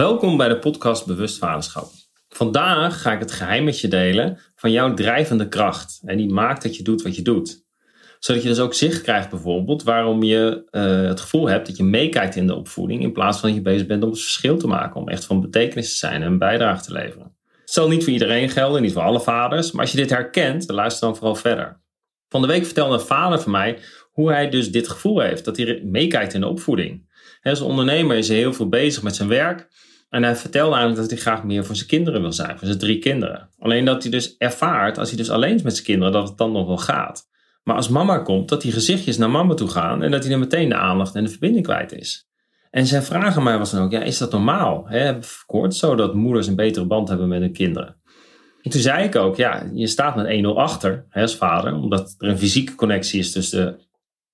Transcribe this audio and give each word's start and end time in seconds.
Welkom 0.00 0.36
bij 0.36 0.48
de 0.48 0.58
podcast 0.58 1.06
Bewust 1.06 1.38
Vaderschap. 1.38 1.90
Vandaag 2.28 3.02
ga 3.02 3.12
ik 3.12 3.18
het 3.18 3.32
geheim 3.32 3.64
met 3.64 3.80
je 3.80 3.88
delen 3.88 4.38
van 4.56 4.70
jouw 4.70 4.94
drijvende 4.94 5.48
kracht. 5.48 6.00
En 6.04 6.16
die 6.16 6.32
maakt 6.32 6.62
dat 6.62 6.76
je 6.76 6.82
doet 6.82 7.02
wat 7.02 7.16
je 7.16 7.22
doet. 7.22 7.64
Zodat 8.18 8.42
je 8.42 8.48
dus 8.48 8.58
ook 8.58 8.74
zicht 8.74 9.02
krijgt 9.02 9.30
bijvoorbeeld 9.30 9.82
waarom 9.82 10.22
je 10.22 10.68
uh, 10.70 11.08
het 11.08 11.20
gevoel 11.20 11.48
hebt 11.48 11.66
dat 11.66 11.76
je 11.76 11.82
meekijkt 11.82 12.36
in 12.36 12.46
de 12.46 12.54
opvoeding. 12.54 13.02
In 13.02 13.12
plaats 13.12 13.38
van 13.38 13.48
dat 13.48 13.58
je 13.58 13.64
bezig 13.64 13.86
bent 13.86 14.02
om 14.02 14.10
het 14.10 14.20
verschil 14.20 14.56
te 14.56 14.66
maken. 14.66 15.00
Om 15.00 15.08
echt 15.08 15.24
van 15.24 15.40
betekenis 15.40 15.90
te 15.90 15.96
zijn 15.96 16.22
en 16.22 16.26
een 16.26 16.38
bijdrage 16.38 16.82
te 16.82 16.92
leveren. 16.92 17.36
Het 17.60 17.70
zal 17.70 17.88
niet 17.88 18.04
voor 18.04 18.12
iedereen 18.12 18.48
gelden, 18.48 18.82
niet 18.82 18.92
voor 18.92 19.02
alle 19.02 19.20
vaders. 19.20 19.72
Maar 19.72 19.80
als 19.80 19.90
je 19.90 19.98
dit 19.98 20.10
herkent, 20.10 20.70
luister 20.70 21.06
dan 21.06 21.16
vooral 21.16 21.34
verder. 21.34 21.80
Van 22.28 22.40
de 22.40 22.46
week 22.46 22.64
vertelde 22.64 22.94
een 22.94 23.00
vader 23.00 23.40
van 23.40 23.52
mij 23.52 23.78
hoe 24.10 24.30
hij 24.30 24.50
dus 24.50 24.70
dit 24.70 24.88
gevoel 24.88 25.20
heeft. 25.20 25.44
Dat 25.44 25.56
hij 25.56 25.82
meekijkt 25.84 26.34
in 26.34 26.40
de 26.40 26.48
opvoeding. 26.48 27.08
Als 27.42 27.60
ondernemer 27.60 28.16
is 28.16 28.28
heel 28.28 28.52
veel 28.52 28.68
bezig 28.68 29.02
met 29.02 29.16
zijn 29.16 29.28
werk. 29.28 29.68
En 30.10 30.22
hij 30.22 30.36
vertelde 30.36 30.74
eigenlijk 30.74 31.00
dat 31.00 31.10
hij 31.10 31.20
graag 31.20 31.44
meer 31.44 31.64
voor 31.64 31.74
zijn 31.76 31.88
kinderen 31.88 32.20
wil 32.20 32.32
zijn, 32.32 32.58
voor 32.58 32.66
zijn 32.66 32.78
drie 32.78 32.98
kinderen. 32.98 33.48
Alleen 33.58 33.84
dat 33.84 34.02
hij 34.02 34.10
dus 34.10 34.36
ervaart, 34.36 34.98
als 34.98 35.08
hij 35.08 35.16
dus 35.16 35.30
alleen 35.30 35.54
is 35.54 35.62
met 35.62 35.72
zijn 35.72 35.86
kinderen, 35.86 36.12
dat 36.12 36.28
het 36.28 36.38
dan 36.38 36.52
nog 36.52 36.66
wel 36.66 36.78
gaat. 36.78 37.28
Maar 37.62 37.76
als 37.76 37.88
mama 37.88 38.18
komt, 38.18 38.48
dat 38.48 38.62
die 38.62 38.72
gezichtjes 38.72 39.18
naar 39.18 39.30
mama 39.30 39.54
toe 39.54 39.68
gaan 39.68 40.02
en 40.02 40.10
dat 40.10 40.20
hij 40.20 40.30
dan 40.30 40.40
meteen 40.40 40.68
de 40.68 40.74
aandacht 40.74 41.14
en 41.14 41.24
de 41.24 41.30
verbinding 41.30 41.64
kwijt 41.64 41.92
is. 41.92 42.28
En 42.70 42.86
zijn 42.86 43.02
vraag 43.02 43.36
aan 43.36 43.42
mij 43.42 43.58
was 43.58 43.70
dan 43.70 43.82
ook, 43.82 43.90
ja, 43.90 44.02
is 44.02 44.18
dat 44.18 44.32
normaal? 44.32 44.88
He, 44.88 45.18
gehoord 45.46 45.74
zo 45.74 45.94
dat 45.94 46.14
moeders 46.14 46.46
een 46.46 46.56
betere 46.56 46.86
band 46.86 47.08
hebben 47.08 47.28
met 47.28 47.40
hun 47.40 47.52
kinderen? 47.52 48.00
En 48.62 48.70
toen 48.70 48.80
zei 48.80 49.04
ik 49.04 49.16
ook, 49.16 49.36
ja, 49.36 49.70
je 49.72 49.86
staat 49.86 50.16
met 50.16 50.44
1-0 50.44 50.46
achter 50.46 51.06
als 51.10 51.36
vader, 51.36 51.74
omdat 51.74 52.14
er 52.18 52.28
een 52.28 52.38
fysieke 52.38 52.74
connectie 52.74 53.18
is 53.18 53.32
tussen 53.32 53.66
de 53.66 53.84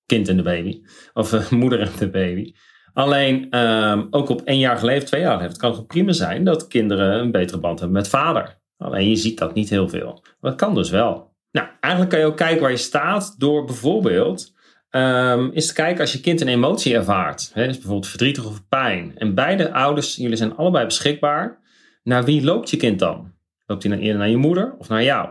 kind 0.05 0.27
en 0.27 0.37
de 0.37 0.43
baby, 0.43 0.81
of 1.13 1.29
de 1.29 1.47
moeder 1.55 1.79
en 1.79 1.89
de 1.99 2.09
baby. 2.09 2.53
Alleen 2.97 3.57
um, 3.57 4.07
ook 4.09 4.29
op 4.29 4.41
één 4.41 4.59
jaar 4.59 4.77
geleefd, 4.77 5.07
twee 5.07 5.21
jaar 5.21 5.37
geleefd, 5.37 5.57
kan 5.57 5.71
het 5.71 5.87
prima 5.87 6.11
zijn 6.11 6.43
dat 6.43 6.67
kinderen 6.67 7.19
een 7.19 7.31
betere 7.31 7.59
band 7.59 7.79
hebben 7.79 7.97
met 7.97 8.09
vader. 8.09 8.59
Alleen 8.77 9.09
je 9.09 9.15
ziet 9.15 9.37
dat 9.37 9.53
niet 9.53 9.69
heel 9.69 9.89
veel. 9.89 10.23
Dat 10.41 10.55
kan 10.55 10.75
dus 10.75 10.89
wel. 10.89 11.35
Nou, 11.51 11.67
eigenlijk 11.79 12.11
kan 12.13 12.21
je 12.21 12.25
ook 12.27 12.37
kijken 12.37 12.61
waar 12.61 12.71
je 12.71 12.77
staat 12.77 13.35
door 13.39 13.65
bijvoorbeeld 13.65 14.53
um, 14.91 15.51
eens 15.51 15.67
te 15.67 15.73
kijken 15.73 16.01
als 16.01 16.11
je 16.11 16.19
kind 16.19 16.41
een 16.41 16.47
emotie 16.47 16.95
ervaart. 16.95 17.51
Hè, 17.53 17.65
dus 17.65 17.75
bijvoorbeeld 17.75 18.07
verdrietig 18.07 18.45
of 18.45 18.67
pijn. 18.67 19.13
En 19.17 19.33
beide 19.33 19.73
ouders, 19.73 20.15
jullie 20.15 20.37
zijn 20.37 20.55
allebei 20.55 20.85
beschikbaar. 20.85 21.59
Naar 22.03 22.23
wie 22.23 22.43
loopt 22.43 22.69
je 22.69 22.77
kind 22.77 22.99
dan? 22.99 23.33
Loopt 23.65 23.83
hij 23.83 23.91
dan 23.91 24.01
eerder 24.01 24.19
naar 24.19 24.29
je 24.29 24.37
moeder 24.37 24.75
of 24.77 24.89
naar 24.89 25.03
jou? 25.03 25.29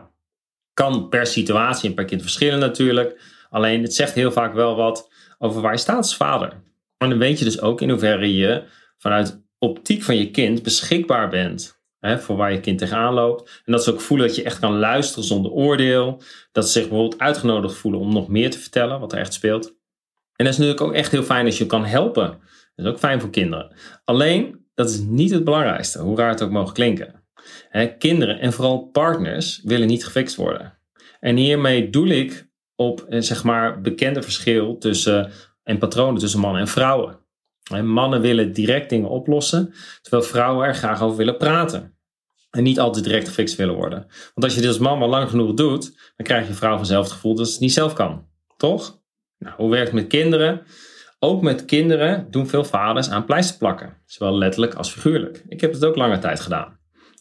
Kan 0.74 1.08
per 1.08 1.26
situatie 1.26 1.88
en 1.88 1.94
per 1.94 2.04
kind 2.04 2.22
verschillen 2.22 2.58
natuurlijk. 2.58 3.20
Alleen 3.50 3.82
het 3.82 3.94
zegt 3.94 4.14
heel 4.14 4.32
vaak 4.32 4.54
wel 4.54 4.76
wat 4.76 5.12
over 5.38 5.60
waar 5.60 5.72
je 5.72 5.78
staat 5.78 5.96
als 5.96 6.16
vader. 6.16 6.64
En 6.98 7.08
dan 7.08 7.18
weet 7.18 7.38
je 7.38 7.44
dus 7.44 7.60
ook 7.60 7.80
in 7.80 7.90
hoeverre 7.90 8.34
je 8.34 8.62
vanuit 8.96 9.44
optiek 9.58 10.02
van 10.02 10.16
je 10.16 10.30
kind 10.30 10.62
beschikbaar 10.62 11.28
bent. 11.28 11.80
Hè, 11.98 12.18
voor 12.18 12.36
waar 12.36 12.52
je 12.52 12.60
kind 12.60 12.78
tegenaan 12.78 13.14
loopt. 13.14 13.62
En 13.64 13.72
dat 13.72 13.84
ze 13.84 13.92
ook 13.92 14.00
voelen 14.00 14.26
dat 14.26 14.36
je 14.36 14.42
echt 14.42 14.58
kan 14.58 14.78
luisteren 14.78 15.24
zonder 15.24 15.50
oordeel. 15.50 16.22
Dat 16.52 16.66
ze 16.66 16.72
zich 16.72 16.88
bijvoorbeeld 16.88 17.20
uitgenodigd 17.20 17.74
voelen 17.74 18.00
om 18.00 18.12
nog 18.12 18.28
meer 18.28 18.50
te 18.50 18.58
vertellen 18.58 19.00
wat 19.00 19.12
er 19.12 19.18
echt 19.18 19.32
speelt. 19.32 19.66
En 20.36 20.44
dat 20.44 20.54
is 20.54 20.58
natuurlijk 20.58 20.86
ook 20.86 20.92
echt 20.92 21.10
heel 21.10 21.22
fijn 21.22 21.46
als 21.46 21.58
je 21.58 21.66
kan 21.66 21.84
helpen. 21.84 22.38
Dat 22.74 22.86
is 22.86 22.92
ook 22.92 22.98
fijn 22.98 23.20
voor 23.20 23.30
kinderen. 23.30 23.76
Alleen, 24.04 24.66
dat 24.74 24.90
is 24.90 24.98
niet 24.98 25.30
het 25.30 25.44
belangrijkste, 25.44 25.98
hoe 25.98 26.16
raar 26.16 26.30
het 26.30 26.42
ook 26.42 26.50
mogen 26.50 26.74
klinken. 26.74 27.24
Hè, 27.68 27.96
kinderen 27.96 28.40
en 28.40 28.52
vooral 28.52 28.78
partners 28.78 29.60
willen 29.64 29.86
niet 29.86 30.04
gefixt 30.04 30.36
worden. 30.36 30.78
En 31.20 31.36
hiermee 31.36 31.90
doel 31.90 32.08
ik 32.08 32.48
op 32.74 33.00
eh, 33.00 33.20
zeg 33.20 33.44
maar 33.44 33.80
bekende 33.80 34.22
verschil 34.22 34.78
tussen 34.78 35.30
en 35.66 35.78
patronen 35.78 36.20
tussen 36.20 36.40
mannen 36.40 36.60
en 36.60 36.68
vrouwen. 36.68 37.18
mannen 37.82 38.20
willen 38.20 38.52
direct 38.52 38.90
dingen 38.90 39.08
oplossen, 39.08 39.74
terwijl 40.02 40.22
vrouwen 40.22 40.66
er 40.66 40.74
graag 40.74 41.02
over 41.02 41.16
willen 41.16 41.36
praten. 41.36 41.94
En 42.50 42.62
niet 42.62 42.80
altijd 42.80 43.04
direct 43.04 43.28
gefixt 43.28 43.56
willen 43.56 43.74
worden. 43.74 43.98
Want 44.08 44.42
als 44.42 44.54
je 44.54 44.60
dit 44.60 44.68
als 44.68 44.78
man 44.78 44.98
maar 44.98 45.08
lang 45.08 45.28
genoeg 45.30 45.54
doet, 45.54 46.12
dan 46.16 46.26
krijg 46.26 46.46
je 46.46 46.54
vrouw 46.54 46.76
vanzelf 46.76 47.04
het 47.04 47.12
gevoel 47.12 47.34
dat 47.34 47.46
ze 47.46 47.52
het 47.52 47.60
niet 47.60 47.72
zelf 47.72 47.92
kan. 47.92 48.26
Toch? 48.56 49.00
Nou, 49.38 49.54
hoe 49.56 49.70
werkt 49.70 49.86
het 49.86 49.94
met 49.94 50.06
kinderen? 50.06 50.62
Ook 51.18 51.42
met 51.42 51.64
kinderen 51.64 52.30
doen 52.30 52.48
veel 52.48 52.64
vaders 52.64 53.10
aan 53.10 53.24
pleister 53.24 53.58
plakken. 53.58 53.96
Zowel 54.04 54.38
letterlijk 54.38 54.74
als 54.74 54.92
figuurlijk. 54.92 55.44
Ik 55.48 55.60
heb 55.60 55.72
het 55.72 55.84
ook 55.84 55.96
lange 55.96 56.18
tijd 56.18 56.40
gedaan. 56.40 56.78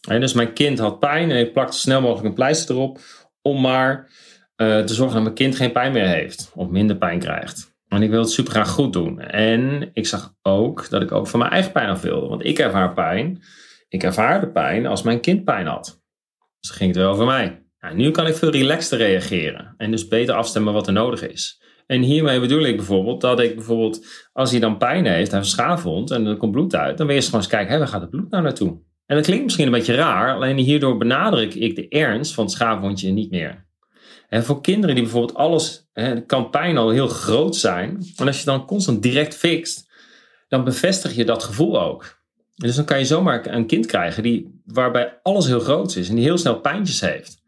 En 0.08 0.20
dus 0.20 0.32
mijn 0.32 0.52
kind 0.52 0.78
had 0.78 0.98
pijn 0.98 1.30
en 1.30 1.38
ik 1.38 1.52
plakte 1.52 1.72
zo 1.72 1.80
snel 1.80 2.00
mogelijk 2.00 2.26
een 2.26 2.34
pleister 2.34 2.74
erop. 2.74 2.98
Om 3.42 3.60
maar 3.60 4.10
uh, 4.56 4.84
te 4.84 4.94
zorgen 4.94 5.14
dat 5.14 5.22
mijn 5.22 5.34
kind 5.34 5.56
geen 5.56 5.72
pijn 5.72 5.92
meer 5.92 6.08
heeft. 6.08 6.50
Of 6.54 6.68
minder 6.68 6.96
pijn 6.96 7.18
krijgt. 7.18 7.75
En 7.88 8.02
ik 8.02 8.10
wil 8.10 8.20
het 8.20 8.30
super 8.30 8.52
graag 8.52 8.68
goed 8.68 8.92
doen. 8.92 9.20
En 9.20 9.90
ik 9.92 10.06
zag 10.06 10.34
ook 10.42 10.90
dat 10.90 11.02
ik 11.02 11.12
ook 11.12 11.26
van 11.26 11.38
mijn 11.38 11.50
eigen 11.50 11.72
pijn 11.72 11.88
af 11.88 12.00
wilde. 12.00 12.26
Want 12.26 12.44
ik 12.44 12.58
ervaar 12.58 12.92
pijn. 12.92 13.42
Ik 13.88 14.02
ervaarde 14.02 14.48
pijn 14.48 14.86
als 14.86 15.02
mijn 15.02 15.20
kind 15.20 15.44
pijn 15.44 15.66
had. 15.66 16.02
Dus 16.60 16.70
ging 16.70 16.94
het 16.94 16.98
wel 16.98 17.12
over 17.12 17.26
mij. 17.26 17.64
Nou, 17.80 17.94
nu 17.94 18.10
kan 18.10 18.26
ik 18.26 18.34
veel 18.34 18.50
relaxter 18.50 18.98
reageren. 18.98 19.74
En 19.76 19.90
dus 19.90 20.08
beter 20.08 20.34
afstemmen 20.34 20.72
wat 20.72 20.86
er 20.86 20.92
nodig 20.92 21.28
is. 21.28 21.62
En 21.86 22.02
hiermee 22.02 22.40
bedoel 22.40 22.64
ik 22.64 22.76
bijvoorbeeld 22.76 23.20
dat 23.20 23.40
ik 23.40 23.54
bijvoorbeeld, 23.54 24.06
als 24.32 24.50
hij 24.50 24.60
dan 24.60 24.78
pijn 24.78 25.06
heeft, 25.06 25.16
heeft 25.16 25.32
een 25.32 25.44
schaafwond 25.44 26.10
en 26.10 26.26
er 26.26 26.36
komt 26.36 26.52
bloed 26.52 26.74
uit, 26.74 26.98
dan 26.98 27.06
wil 27.06 27.16
je 27.16 27.22
gewoon 27.22 27.40
eens 27.40 27.50
kijken, 27.50 27.72
hé, 27.72 27.78
waar 27.78 27.88
gaat 27.88 28.00
het 28.00 28.10
bloed 28.10 28.30
nou 28.30 28.42
naartoe? 28.42 28.80
En 29.06 29.16
dat 29.16 29.24
klinkt 29.24 29.44
misschien 29.44 29.66
een 29.66 29.72
beetje 29.72 29.94
raar, 29.94 30.34
alleen 30.34 30.56
hierdoor 30.56 30.96
benadruk 30.96 31.54
ik 31.54 31.76
de 31.76 31.88
ernst 31.88 32.34
van 32.34 32.44
het 32.44 32.52
schaafwondje 32.52 33.12
niet 33.12 33.30
meer. 33.30 33.65
En 34.28 34.44
voor 34.44 34.60
kinderen 34.60 34.94
die 34.94 35.04
bijvoorbeeld 35.04 35.38
alles, 35.38 35.88
hè, 35.92 36.20
kan 36.20 36.50
pijn 36.50 36.76
al 36.76 36.90
heel 36.90 37.08
groot 37.08 37.56
zijn. 37.56 38.02
En 38.16 38.26
als 38.26 38.38
je 38.38 38.44
dan 38.44 38.66
constant 38.66 39.02
direct 39.02 39.34
fixt, 39.34 39.90
dan 40.48 40.64
bevestig 40.64 41.14
je 41.14 41.24
dat 41.24 41.44
gevoel 41.44 41.82
ook. 41.82 42.02
En 42.56 42.66
dus 42.66 42.76
dan 42.76 42.84
kan 42.84 42.98
je 42.98 43.04
zomaar 43.04 43.46
een 43.46 43.66
kind 43.66 43.86
krijgen 43.86 44.22
die, 44.22 44.60
waarbij 44.64 45.18
alles 45.22 45.46
heel 45.46 45.60
groot 45.60 45.96
is 45.96 46.08
en 46.08 46.14
die 46.14 46.24
heel 46.24 46.38
snel 46.38 46.60
pijntjes 46.60 47.00
heeft. 47.00 47.42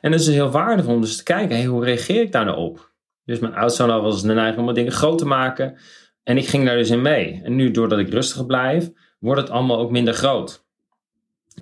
En 0.00 0.10
dat 0.10 0.20
is 0.20 0.26
dus 0.26 0.34
heel 0.34 0.50
waardevol 0.50 0.94
om 0.94 1.00
dus 1.00 1.16
te 1.16 1.22
kijken, 1.22 1.64
hoe 1.64 1.84
reageer 1.84 2.22
ik 2.22 2.32
daar 2.32 2.44
nou 2.44 2.58
op? 2.58 2.92
Dus 3.24 3.38
mijn 3.38 3.52
ouders 3.52 3.78
hadden 3.78 3.96
al 3.96 4.02
wel 4.02 4.12
eens 4.12 4.22
de 4.22 4.32
neiging 4.32 4.68
om 4.68 4.74
dingen 4.74 4.92
groot 4.92 5.18
te 5.18 5.26
maken. 5.26 5.78
En 6.22 6.36
ik 6.36 6.48
ging 6.48 6.64
daar 6.64 6.76
dus 6.76 6.90
in 6.90 7.02
mee. 7.02 7.40
En 7.44 7.54
nu, 7.54 7.70
doordat 7.70 7.98
ik 7.98 8.08
rustiger 8.08 8.46
blijf, 8.46 8.90
wordt 9.18 9.40
het 9.40 9.50
allemaal 9.50 9.78
ook 9.78 9.90
minder 9.90 10.14
groot. 10.14 10.64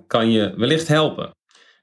Kan 0.07 0.31
je 0.31 0.55
wellicht 0.57 0.89
helpen. 0.89 1.31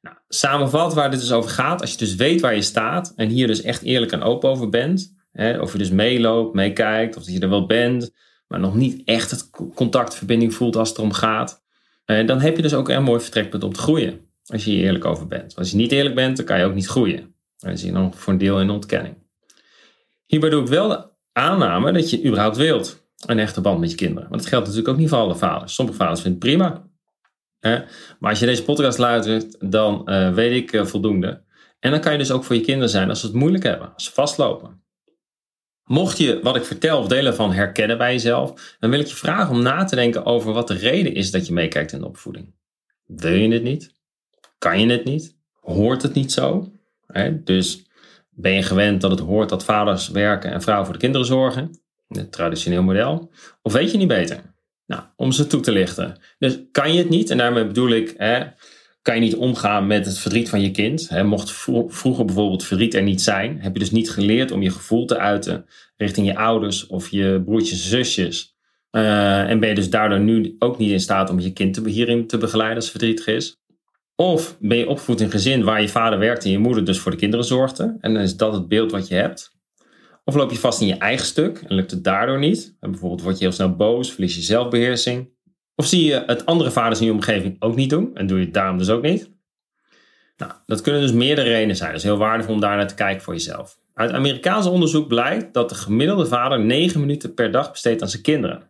Nou, 0.02 0.16
samenvat 0.28 0.94
waar 0.94 1.12
dit 1.12 1.20
dus 1.20 1.32
over 1.32 1.50
gaat, 1.50 1.82
als 1.82 1.92
je 1.92 1.98
dus 1.98 2.16
weet 2.16 2.42
waar 2.42 2.56
je 2.56 2.62
staat 2.62 3.14
en 3.16 3.30
hier 3.30 3.48
dus 3.48 3.62
echt 3.62 3.82
eerlijk 3.82 4.12
en 4.12 4.22
open 4.22 4.50
over 4.50 4.70
bent, 4.70 5.16
hè, 5.32 5.60
of 5.60 5.72
je 5.72 5.78
dus 5.78 5.90
meeloopt, 5.90 6.54
meekijkt, 6.54 7.18
of 7.18 7.24
dat 7.24 7.34
je 7.34 7.40
er 7.40 7.50
wel 7.50 7.66
bent, 7.66 8.12
maar 8.48 8.60
nog 8.60 8.76
niet 8.76 9.02
echt 9.08 9.32
het 9.32 9.50
contactverbinding 9.76 10.54
voelt 10.54 10.76
als 10.76 10.90
het 10.90 10.98
erom 10.98 11.14
gaat, 11.14 11.64
dan 12.06 12.40
heb 12.40 12.56
je 12.56 12.62
dus 12.62 12.74
ook 12.74 12.90
een 12.90 13.04
mooi 13.04 13.20
vertrekpunt 13.22 13.64
om 13.64 13.74
te 13.74 13.80
groeien. 13.80 14.30
Als 14.46 14.66
je 14.66 14.72
hier 14.72 14.84
eerlijk 14.84 15.06
over 15.06 15.28
bent. 15.28 15.56
Als 15.56 15.72
je 15.72 15.78
niet 15.78 15.92
eerlijk 15.92 16.16
bent, 16.16 16.38
dan 16.38 16.46
kan 16.46 16.60
je 16.60 16.66
ook 16.66 16.74
niet 16.74 16.88
groeien. 16.88 17.36
Dan 17.58 17.78
zie 17.78 17.88
je 17.88 17.94
dan 17.94 18.14
voor 18.14 18.34
een 18.34 18.40
deel 18.40 18.60
in 18.60 18.70
ontkenning. 18.70 19.16
Hierbij 20.26 20.50
doe 20.50 20.62
ik 20.62 20.68
wel 20.68 20.88
de 20.88 21.08
aanname 21.32 21.92
dat 21.92 22.10
je 22.10 22.26
überhaupt 22.26 22.58
wilt 22.58 23.06
een 23.26 23.40
echte 23.40 23.62
band 23.62 23.80
met 23.80 23.90
je 23.90 23.96
kinderen. 23.96 24.30
Want 24.30 24.42
dat 24.42 24.50
geldt 24.50 24.66
natuurlijk 24.66 24.94
ook 24.94 25.00
niet 25.00 25.10
voor 25.10 25.18
alle 25.18 25.36
vaders. 25.36 25.74
Sommige 25.74 25.98
vaders 25.98 26.22
vinden 26.22 26.40
het 26.40 26.50
prima 26.50 26.90
maar 28.20 28.30
als 28.30 28.40
je 28.40 28.46
deze 28.46 28.64
podcast 28.64 28.98
luistert, 28.98 29.72
dan 29.72 30.02
uh, 30.06 30.34
weet 30.34 30.56
ik 30.56 30.74
uh, 30.74 30.86
voldoende. 30.86 31.44
En 31.80 31.92
dan 31.92 32.00
kan 32.00 32.12
je 32.12 32.18
dus 32.18 32.32
ook 32.32 32.44
voor 32.44 32.56
je 32.56 32.62
kinderen 32.62 32.90
zijn 32.90 33.10
als 33.10 33.20
ze 33.20 33.26
het 33.26 33.36
moeilijk 33.36 33.64
hebben, 33.64 33.94
als 33.94 34.04
ze 34.04 34.12
vastlopen. 34.12 34.84
Mocht 35.84 36.18
je 36.18 36.40
wat 36.44 36.56
ik 36.56 36.64
vertel 36.64 37.00
of 37.00 37.08
delen 37.08 37.36
van 37.36 37.54
herkennen 37.54 37.98
bij 37.98 38.12
jezelf, 38.12 38.76
dan 38.80 38.90
wil 38.90 39.00
ik 39.00 39.08
je 39.08 39.16
vragen 39.16 39.56
om 39.56 39.62
na 39.62 39.84
te 39.84 39.96
denken 39.96 40.26
over 40.26 40.54
wat 40.54 40.68
de 40.68 40.74
reden 40.74 41.14
is 41.14 41.32
dat 41.32 41.48
je 41.48 41.54
meekijkt 41.54 41.92
in 41.92 42.00
de 42.00 42.06
opvoeding. 42.06 42.54
Wil 43.06 43.34
je 43.34 43.52
het 43.52 43.64
niet? 43.64 43.94
Kan 44.58 44.80
je 44.80 44.92
het 44.92 45.04
niet? 45.04 45.36
Hoort 45.60 46.02
het 46.02 46.14
niet 46.14 46.32
zo? 46.32 46.72
dus 47.44 47.86
ben 48.30 48.52
je 48.52 48.64
gewend 48.64 49.02
dat 49.02 49.12
het 49.12 49.20
hoort 49.20 49.50
dat 49.50 49.64
vaders 49.64 50.10
werken 50.10 50.52
en 50.52 50.62
vrouwen 50.62 50.86
voor 50.86 50.96
de 50.96 51.02
kinderen 51.02 51.28
zorgen? 51.28 51.82
Het 52.08 52.32
traditioneel 52.32 52.84
model. 52.84 53.32
Of 53.62 53.74
weet 53.74 53.92
je 53.92 53.98
niet 53.98 54.08
beter? 54.08 54.51
Nou, 54.92 55.04
om 55.16 55.32
ze 55.32 55.48
toe 55.48 55.62
te 55.62 55.72
lichten. 55.72 56.18
Dus 56.40 56.60
kan 56.72 56.94
je 56.94 56.98
het 56.98 57.10
niet, 57.10 57.30
en 57.30 57.38
daarmee 57.38 57.66
bedoel 57.66 57.90
ik, 57.90 58.14
hè, 58.18 58.44
kan 59.02 59.16
je 59.16 59.22
niet 59.22 59.36
omgaan 59.36 59.88
met 59.88 60.06
het 60.06 60.18
verdriet 60.18 60.50
van 60.50 60.62
je 60.62 60.72
kind. 60.72 61.10
Hè, 61.10 61.24
mocht 61.24 61.52
vroeger 61.88 62.26
bijvoorbeeld 62.26 62.66
verdriet 62.66 62.94
er 62.94 63.02
niet 63.02 63.22
zijn, 63.22 63.62
heb 63.62 63.74
je 63.74 63.80
dus 63.80 63.92
niet 63.92 64.12
geleerd 64.12 64.52
om 64.52 64.62
je 64.62 64.72
gevoel 64.72 65.06
te 65.06 65.18
uiten 65.18 65.66
richting 65.98 66.28
je 66.28 66.36
ouders 66.36 66.88
of 66.88 67.10
je 67.10 67.42
broertjes 67.46 67.82
en 67.82 67.90
zusjes. 67.90 68.56
Uh, 68.92 69.50
en 69.50 69.60
ben 69.60 69.70
je 69.70 69.76
dus 69.76 69.90
daardoor 69.90 70.20
nu 70.20 70.56
ook 70.60 70.78
niet 70.78 70.92
in 70.92 71.00
staat 71.00 71.30
om 71.30 71.40
je 71.40 71.54
kind 71.54 71.74
te, 71.74 71.90
hierin 71.90 72.28
te 72.28 72.38
begeleiden 72.38 72.78
als 72.78 72.90
verdrietig 72.90 73.28
is. 73.28 73.62
Of 74.16 74.58
ben 74.60 74.78
je 74.78 74.88
opgevoed 74.88 75.20
in 75.20 75.26
een 75.26 75.32
gezin 75.32 75.64
waar 75.64 75.82
je 75.82 75.90
vader 75.90 76.20
werkte 76.20 76.46
en 76.46 76.52
je 76.52 76.60
moeder 76.60 76.86
dus 76.86 77.00
voor 77.00 77.12
de 77.12 77.18
kinderen 77.18 77.46
zorgde. 77.46 77.98
En 78.02 78.14
dan 78.14 78.24
is 78.24 78.38
dat 78.38 78.54
het 78.54 78.68
beeld 78.68 78.92
wat 78.92 79.08
je 79.08 79.16
hebt. 79.16 79.60
Of 80.24 80.36
loop 80.36 80.52
je 80.52 80.58
vast 80.58 80.82
in 80.82 80.88
je 80.88 80.98
eigen 80.98 81.26
stuk 81.26 81.64
en 81.68 81.76
lukt 81.76 81.92
het 81.92 82.04
daardoor 82.04 82.40
niet? 82.40 82.76
En 82.80 82.92
bijvoorbeeld 82.92 83.22
word 83.22 83.38
je 83.38 83.44
heel 83.44 83.54
snel 83.54 83.76
boos, 83.76 84.12
verlies 84.12 84.36
je 84.36 84.42
zelfbeheersing. 84.42 85.30
Of 85.76 85.86
zie 85.86 86.06
je 86.06 86.24
het 86.26 86.46
andere 86.46 86.72
vaders 86.72 87.00
in 87.00 87.06
je 87.06 87.12
omgeving 87.12 87.56
ook 87.60 87.76
niet 87.76 87.90
doen 87.90 88.16
en 88.16 88.28
doe 88.28 88.40
je 88.40 88.46
het 88.46 88.54
daarom 88.54 88.78
dus 88.78 88.90
ook 88.90 89.02
niet? 89.02 89.32
Nou, 90.38 90.52
dat 90.66 90.82
kunnen 90.82 91.02
dus 91.02 91.12
meerdere 91.12 91.50
redenen 91.50 91.76
zijn. 91.76 91.90
Dat 91.90 92.00
is 92.00 92.06
heel 92.06 92.18
waardevol 92.18 92.54
om 92.54 92.60
daar 92.60 92.76
naar 92.78 92.88
te 92.88 92.96
kijken 92.96 93.22
voor 93.22 93.34
jezelf. 93.34 93.80
Uit 93.94 94.12
Amerikaans 94.12 94.66
onderzoek 94.66 95.08
blijkt 95.08 95.54
dat 95.54 95.70
de 95.70 95.76
gemiddelde 95.76 96.26
vader 96.26 96.60
9 96.60 97.00
minuten 97.00 97.34
per 97.34 97.52
dag 97.52 97.72
besteedt 97.72 98.02
aan 98.02 98.10
zijn 98.10 98.22
kinderen. 98.22 98.70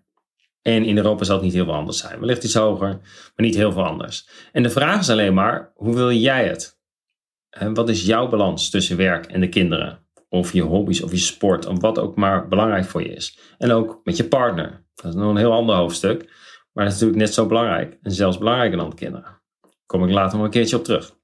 En 0.62 0.86
in 0.86 0.98
Europa 0.98 1.24
zal 1.24 1.36
het 1.36 1.44
niet 1.44 1.54
heel 1.54 1.66
veel 1.66 1.74
anders 1.74 1.98
zijn. 1.98 2.20
Wellicht 2.20 2.44
iets 2.44 2.54
hoger, 2.54 2.90
maar 2.90 3.46
niet 3.46 3.56
heel 3.56 3.72
veel 3.72 3.86
anders. 3.86 4.28
En 4.52 4.64
de 4.64 4.70
vraag 4.70 5.00
is 5.00 5.10
alleen 5.10 5.34
maar, 5.34 5.72
hoe 5.76 5.96
wil 5.96 6.12
jij 6.12 6.48
het? 6.48 6.80
En 7.50 7.74
wat 7.74 7.90
is 7.90 8.06
jouw 8.06 8.30
balans 8.30 8.70
tussen 8.70 8.98
werk 8.98 9.26
en 9.26 9.40
de 9.40 9.50
kinderen? 9.50 10.00
Of 10.34 10.54
je 10.54 10.62
hobby's 10.62 11.02
of 11.02 11.12
je 11.12 11.18
sport, 11.18 11.66
of 11.66 11.82
wat 11.82 12.00
ook 12.00 12.16
maar 12.16 12.48
belangrijk 12.48 12.86
voor 12.86 13.02
je 13.02 13.14
is. 13.14 13.40
En 13.58 13.72
ook 13.72 14.00
met 14.04 14.18
je 14.18 14.28
partner. 14.28 14.86
Dat 14.96 15.06
is 15.06 15.16
nog 15.16 15.30
een 15.30 15.38
heel 15.38 15.54
ander 15.54 15.76
hoofdstuk. 15.76 16.20
Maar 16.74 16.84
dat 16.84 16.94
is 16.94 17.00
natuurlijk 17.00 17.28
net 17.28 17.34
zo 17.34 17.46
belangrijk. 17.46 17.98
En 18.02 18.12
zelfs 18.12 18.38
belangrijker 18.38 18.78
dan 18.78 18.90
de 18.90 18.96
kinderen. 18.96 19.26
Daar 19.62 19.72
kom 19.86 20.04
ik 20.04 20.12
later 20.12 20.38
nog 20.38 20.46
een 20.46 20.52
keertje 20.52 20.76
op 20.76 20.84
terug. 20.84 21.16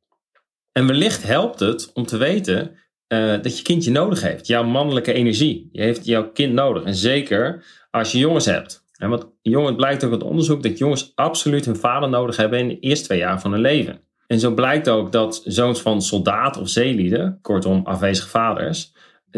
En 0.71 0.87
wellicht 0.87 1.23
helpt 1.23 1.59
het 1.59 1.91
om 1.93 2.05
te 2.05 2.17
weten 2.17 2.71
uh, 3.07 3.41
dat 3.41 3.57
je 3.57 3.63
kind 3.63 3.83
je 3.83 3.91
nodig 3.91 4.21
heeft. 4.21 4.47
Jouw 4.47 4.63
mannelijke 4.63 5.13
energie. 5.13 5.69
Je 5.71 5.81
heeft 5.81 6.05
jouw 6.05 6.31
kind 6.31 6.53
nodig. 6.53 6.83
En 6.83 6.95
zeker 6.95 7.65
als 7.91 8.11
je 8.11 8.17
jongens 8.17 8.45
hebt. 8.45 8.85
En 8.97 9.09
want 9.09 9.27
jongen, 9.41 9.67
het 9.67 9.77
blijkt 9.77 10.03
ook 10.03 10.11
uit 10.11 10.23
onderzoek 10.23 10.63
dat 10.63 10.77
jongens 10.77 11.11
absoluut 11.15 11.65
hun 11.65 11.75
vader 11.75 12.09
nodig 12.09 12.35
hebben 12.35 12.59
in 12.59 12.67
de 12.67 12.79
eerste 12.79 13.05
twee 13.05 13.17
jaar 13.17 13.41
van 13.41 13.51
hun 13.51 13.61
leven. 13.61 14.01
En 14.27 14.39
zo 14.39 14.53
blijkt 14.53 14.89
ook 14.89 15.11
dat 15.11 15.41
zoons 15.45 15.81
van 15.81 16.01
soldaat 16.01 16.57
of 16.57 16.69
zeelieden, 16.69 17.39
kortom 17.41 17.85
afwezige 17.85 18.29
vaders, 18.29 18.93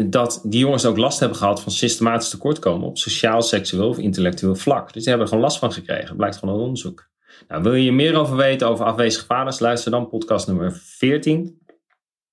dat 0.08 0.40
die 0.44 0.60
jongens 0.60 0.84
ook 0.84 0.96
last 0.96 1.20
hebben 1.20 1.38
gehad 1.38 1.60
van 1.62 1.72
systematisch 1.72 2.28
tekortkomen 2.28 2.88
op 2.88 2.98
sociaal, 2.98 3.42
seksueel 3.42 3.88
of 3.88 3.98
intellectueel 3.98 4.54
vlak. 4.54 4.84
Dus 4.92 5.02
die 5.02 5.08
hebben 5.08 5.22
er 5.22 5.28
gewoon 5.28 5.44
last 5.44 5.58
van 5.58 5.72
gekregen. 5.72 6.16
Blijkt 6.16 6.36
gewoon 6.36 6.54
uit 6.54 6.64
onderzoek. 6.64 7.08
Nou, 7.48 7.62
wil 7.62 7.74
je 7.74 7.92
meer 7.92 8.14
over 8.14 8.36
weten 8.36 8.68
over 8.68 8.84
afwezige 8.84 9.24
vaders? 9.24 9.58
Luister 9.58 9.90
dan 9.90 10.08
podcast 10.08 10.46
nummer 10.46 10.72
14. 10.72 11.58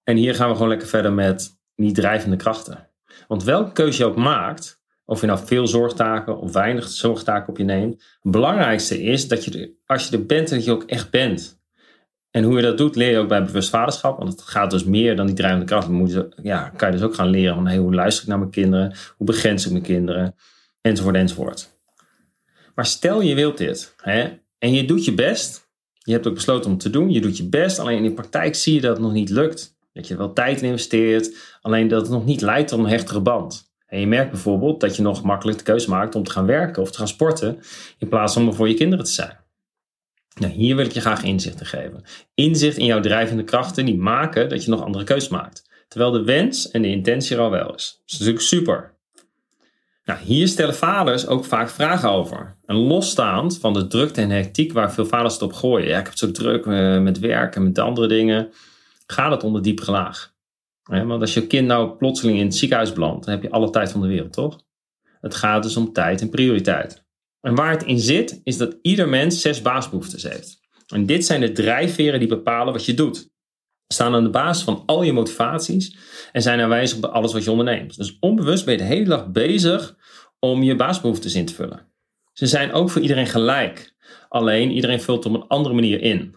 En 0.04 0.18
hier 0.18 0.36
gaan 0.36 0.48
we 0.48 0.54
gewoon 0.54 0.70
lekker 0.70 0.88
verder 0.88 1.14
met 1.14 1.60
die 1.76 1.92
drijvende 1.92 2.36
krachten. 2.36 2.90
Want 3.28 3.44
welke 3.44 3.72
keuze 3.72 4.04
je 4.04 4.10
ook 4.10 4.16
maakt, 4.16 4.82
of 5.06 5.22
je 5.22 5.28
nou 5.28 5.40
veel 5.46 5.68
zorgtaken 5.68 6.40
of 6.40 6.54
weinig 6.54 6.88
zorgtaken 6.88 7.50
op 7.50 7.58
je 7.58 7.64
neemt, 7.64 7.94
het 8.22 8.32
belangrijkste 8.32 9.04
is 9.04 9.28
dat 9.28 9.46
je 9.46 9.60
er, 9.60 9.72
als 9.86 10.08
je 10.08 10.18
er 10.18 10.26
bent, 10.26 10.50
dat 10.50 10.66
je 10.66 10.72
ook 10.72 10.84
echt 10.84 11.10
bent. 11.10 11.62
En 12.38 12.44
hoe 12.44 12.56
je 12.56 12.62
dat 12.62 12.78
doet, 12.78 12.96
leer 12.96 13.12
je 13.12 13.18
ook 13.18 13.28
bij 13.28 13.44
bewust 13.44 13.70
vaderschap. 13.70 14.18
Want 14.18 14.32
het 14.32 14.42
gaat 14.42 14.72
dus 14.72 14.84
meer 14.84 15.16
dan 15.16 15.26
die 15.26 15.36
drijvende 15.36 15.66
kracht. 15.66 15.88
Moet 15.88 16.28
ja, 16.44 16.70
kan 16.76 16.92
je 16.92 16.98
dus 16.98 17.06
ook 17.06 17.16
gaan 17.16 17.30
leren 17.30 17.56
van 17.56 17.68
hey, 17.68 17.78
hoe 17.78 17.94
luister 17.94 18.24
ik 18.24 18.30
naar 18.30 18.40
mijn 18.40 18.52
kinderen? 18.52 18.96
Hoe 19.18 19.28
begrens 19.28 19.66
ik 19.66 19.72
mijn 19.72 19.84
kinderen? 19.84 20.36
Enzovoort, 20.82 21.16
enzovoort. 21.16 21.80
Maar 22.76 22.86
stel 22.86 23.22
je 23.22 23.36
wilt 23.36 23.58
dit. 23.58 23.94
Hè, 24.02 24.30
en 24.58 24.74
je 24.74 24.86
doet 24.86 25.06
je 25.06 25.14
best. 25.14 25.70
Je 25.94 26.12
hebt 26.12 26.28
ook 26.28 26.34
besloten 26.34 26.66
om 26.66 26.72
het 26.72 26.80
te 26.80 26.90
doen. 26.90 27.12
Je 27.12 27.22
doet 27.22 27.38
je 27.38 27.50
best. 27.50 27.80
Alleen 27.80 27.98
in 27.98 28.04
de 28.04 28.14
praktijk 28.14 28.56
zie 28.56 28.74
je 28.74 28.82
dat 28.82 28.92
het 28.92 29.06
nog 29.06 29.14
niet 29.14 29.30
lukt. 29.30 29.78
Dat 29.94 30.08
je 30.08 30.18
wel 30.18 30.34
tijd 30.34 30.62
in 30.62 30.68
investeert. 30.68 31.58
Alleen 31.62 31.88
dat 31.88 32.02
het 32.02 32.12
nog 32.12 32.26
niet 32.26 32.42
leidt 32.42 32.70
tot 32.70 32.80
een 32.80 32.86
hechtere 32.86 33.22
band. 33.22 33.72
En 33.86 34.00
je 34.00 34.08
merkt 34.08 34.32
bijvoorbeeld 34.32 34.80
dat 34.80 34.96
je 34.96 35.02
nog 35.02 35.24
makkelijk 35.24 35.58
de 35.58 35.64
keuze 35.64 35.90
maakt 35.90 36.16
om 36.16 36.24
te 36.24 36.32
gaan 36.32 36.46
werken 36.46 36.82
of 36.82 36.92
te 36.92 36.98
gaan 36.98 37.08
sporten. 37.08 37.60
In 37.98 38.08
plaats 38.08 38.34
van 38.34 38.48
er 38.48 38.54
voor 38.54 38.68
je 38.68 38.74
kinderen 38.74 39.06
te 39.06 39.12
zijn. 39.12 39.46
Nou, 40.40 40.54
hier 40.54 40.76
wil 40.76 40.86
ik 40.86 40.92
je 40.92 41.02
graag 41.02 41.24
inzicht 41.24 41.60
in 41.60 41.66
geven. 41.66 42.04
Inzicht 42.34 42.78
in 42.78 42.86
jouw 42.86 43.00
drijvende 43.00 43.44
krachten 43.44 43.86
die 43.86 43.98
maken 43.98 44.50
dat 44.50 44.64
je 44.64 44.70
nog 44.70 44.84
andere 44.84 45.04
keuzes 45.04 45.30
maakt. 45.30 45.70
Terwijl 45.88 46.12
de 46.12 46.24
wens 46.24 46.72
en 46.72 46.82
de 46.82 46.88
intentie 46.88 47.36
er 47.36 47.42
al 47.42 47.50
wel 47.50 47.76
is. 47.76 47.96
Dat 48.00 48.06
is 48.06 48.14
natuurlijk 48.14 48.46
super. 48.46 48.96
Nou, 50.04 50.20
hier 50.20 50.48
stellen 50.48 50.76
vaders 50.76 51.28
ook 51.28 51.46
vaak 51.46 51.70
vragen 51.70 52.10
over. 52.10 52.56
En 52.66 52.76
losstaand 52.76 53.60
van 53.60 53.74
de 53.74 53.88
drukte 53.88 54.22
en 54.22 54.30
hectiek 54.30 54.74
waar 54.74 54.94
veel 54.94 55.06
vaders 55.06 55.34
het 55.34 55.44
op 55.44 55.54
gooien. 55.54 55.88
Ja, 55.88 56.00
ik 56.00 56.06
heb 56.06 56.18
zo 56.18 56.32
druk 56.32 56.66
eh, 56.66 57.00
met 57.00 57.20
werk 57.20 57.56
en 57.56 57.64
met 57.64 57.80
andere 57.80 58.08
dingen. 58.08 58.50
Gaat 59.08 59.32
het 59.32 59.44
onder 59.44 59.62
diepere 59.62 59.92
laag. 59.92 60.34
want 60.84 61.22
als 61.22 61.34
je 61.34 61.48
kind 61.48 61.68
nou 61.68 61.98
plotseling 61.98 62.38
in 62.38 62.46
het 62.46 62.56
ziekenhuis 62.56 62.94
belandt, 62.94 63.26
dan 63.26 63.34
heb 63.34 63.44
je 63.44 63.50
alle 63.50 63.70
tijd 63.70 63.92
van 63.92 64.02
de 64.02 64.08
wereld, 64.08 64.34
toch? 64.34 64.60
Het 65.22 65.36
gaat 65.36 65.64
dus 65.64 65.78
om 65.78 65.94
tijd 65.94 66.22
en 66.22 66.30
prioriteit. 66.30 67.06
En 67.48 67.56
waar 67.56 67.72
het 67.72 67.84
in 67.84 68.00
zit, 68.00 68.42
is 68.44 68.58
dat 68.58 68.78
ieder 68.82 69.10
mens 69.10 69.42
zes 69.42 69.62
baasbehoeftes 69.62 70.24
heeft. 70.24 70.60
En 70.88 71.06
dit 71.06 71.26
zijn 71.26 71.42
de 71.42 71.52
drijfveren 71.52 72.20
die 72.20 72.28
bepalen 72.28 72.74
wat 72.74 72.86
je 72.86 72.94
doet. 72.94 73.30
Staan 73.88 74.14
aan 74.14 74.24
de 74.24 74.30
basis 74.30 74.64
van 74.64 74.84
al 74.86 75.04
je 75.04 75.14
motivaties 75.14 75.98
en 76.32 76.42
zijn 76.42 76.60
aanwijzig 76.60 76.98
op 76.98 77.06
alles 77.06 77.34
wat 77.34 77.44
je 77.44 77.52
onderneemt. 77.52 77.98
Dus 77.98 78.18
onbewust 78.20 78.66
ben 78.66 78.74
je 78.74 78.80
de 78.80 78.86
hele 78.86 79.06
dag 79.06 79.32
bezig 79.32 79.96
om 80.40 80.64
je 80.64 80.76
baasbehoeftes 80.76 81.36
in 81.36 81.46
te 81.46 81.54
vullen. 81.54 81.92
Ze 82.34 82.48
zijn 82.48 82.74
ook 82.74 82.90
voor 82.90 83.02
iedereen 83.02 83.28
gelijk. 83.28 83.96
Alleen 84.30 84.72
iedereen 84.72 85.02
vult 85.02 85.26
op 85.26 85.34
een 85.34 85.48
andere 85.48 85.76
manier 85.76 86.02
in. 86.02 86.36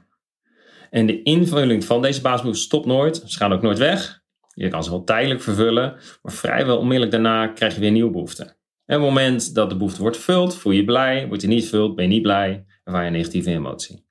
En 0.90 1.06
de 1.06 1.22
invulling 1.22 1.84
van 1.84 2.02
deze 2.02 2.20
baasbehoeften 2.20 2.64
stopt 2.64 2.86
nooit. 2.86 3.22
Ze 3.26 3.38
gaan 3.38 3.52
ook 3.52 3.62
nooit 3.62 3.78
weg. 3.78 4.22
Je 4.54 4.68
kan 4.68 4.84
ze 4.84 4.90
wel 4.90 5.04
tijdelijk 5.04 5.42
vervullen, 5.42 5.96
maar 6.22 6.32
vrijwel 6.32 6.78
onmiddellijk 6.78 7.12
daarna 7.12 7.46
krijg 7.46 7.74
je 7.74 7.80
weer 7.80 7.90
nieuwe 7.90 8.10
behoeften. 8.10 8.58
En 8.90 8.96
op 8.96 9.02
het 9.02 9.14
moment 9.14 9.54
dat 9.54 9.70
de 9.70 9.76
behoefte 9.76 10.00
wordt 10.00 10.16
vervuld, 10.16 10.56
voel 10.56 10.72
je 10.72 10.84
blij. 10.84 11.26
Wordt 11.26 11.42
je 11.42 11.48
niet 11.48 11.62
vervuld, 11.62 11.94
ben 11.94 12.04
je 12.04 12.10
niet 12.10 12.22
blij. 12.22 12.64
Ervaar 12.84 13.04
je 13.04 13.10
negatieve 13.10 13.50
emotie. 13.50 14.06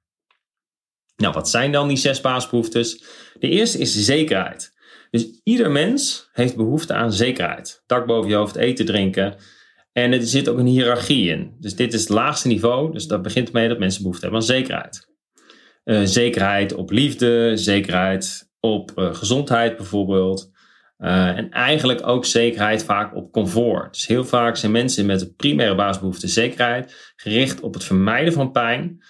Nou, 1.16 1.34
wat 1.34 1.50
zijn 1.50 1.72
dan 1.72 1.88
die 1.88 1.98
zes 1.98 2.22
basisbehoeftes? 2.22 3.04
De 3.40 3.50
eerste 3.50 3.78
is 3.78 4.06
zekerheid. 4.06 4.74
Dus 5.12 5.42
ieder 5.44 5.72
mens 5.72 6.30
heeft 6.32 6.56
behoefte 6.56 6.94
aan 6.94 7.14
zekerheid. 7.14 7.84
Dak 7.86 8.06
boven 8.06 8.30
je 8.30 8.36
hoofd, 8.36 8.56
eten, 8.56 8.86
drinken. 8.86 9.36
En 9.92 10.14
er 10.14 10.22
zit 10.22 10.50
ook 10.50 10.58
een 10.58 10.66
hiërarchie 10.66 11.30
in. 11.30 11.56
Dus 11.60 11.76
dit 11.76 11.94
is 11.94 12.00
het 12.00 12.10
laagste 12.10 12.48
niveau. 12.48 12.92
Dus 12.92 13.08
dat 13.08 13.22
begint 13.22 13.52
mee 13.52 13.68
dat 13.68 13.80
mensen 13.80 14.02
behoefte 14.02 14.24
hebben 14.24 14.42
aan 14.42 14.48
zekerheid. 14.48 15.08
Uh, 15.84 16.02
zekerheid 16.04 16.74
op 16.74 16.92
liefde, 16.92 17.58
zekerheid 17.58 18.50
op 18.60 18.92
uh, 18.96 19.14
gezondheid 19.14 19.78
bijvoorbeeld. 19.78 20.52
Uh, 21.00 21.38
en 21.38 21.52
eigenlijk 21.52 22.08
ook 22.08 22.26
zekerheid 22.26 22.84
vaak 22.84 23.16
op 23.16 23.32
comfort. 23.32 23.94
Dus 23.94 24.08
heel 24.08 24.26
vaak 24.26 24.56
zijn 24.56 24.72
mensen 24.72 25.06
met 25.06 25.20
de 25.20 25.34
primaire 25.34 25.76
basisbehoefte 25.76 26.28
zekerheid 26.28 27.14
gericht 27.16 27.62
op 27.62 27.74
het 27.74 27.84
vermijden 27.84 28.34
van 28.34 28.52
pijn 28.52 29.04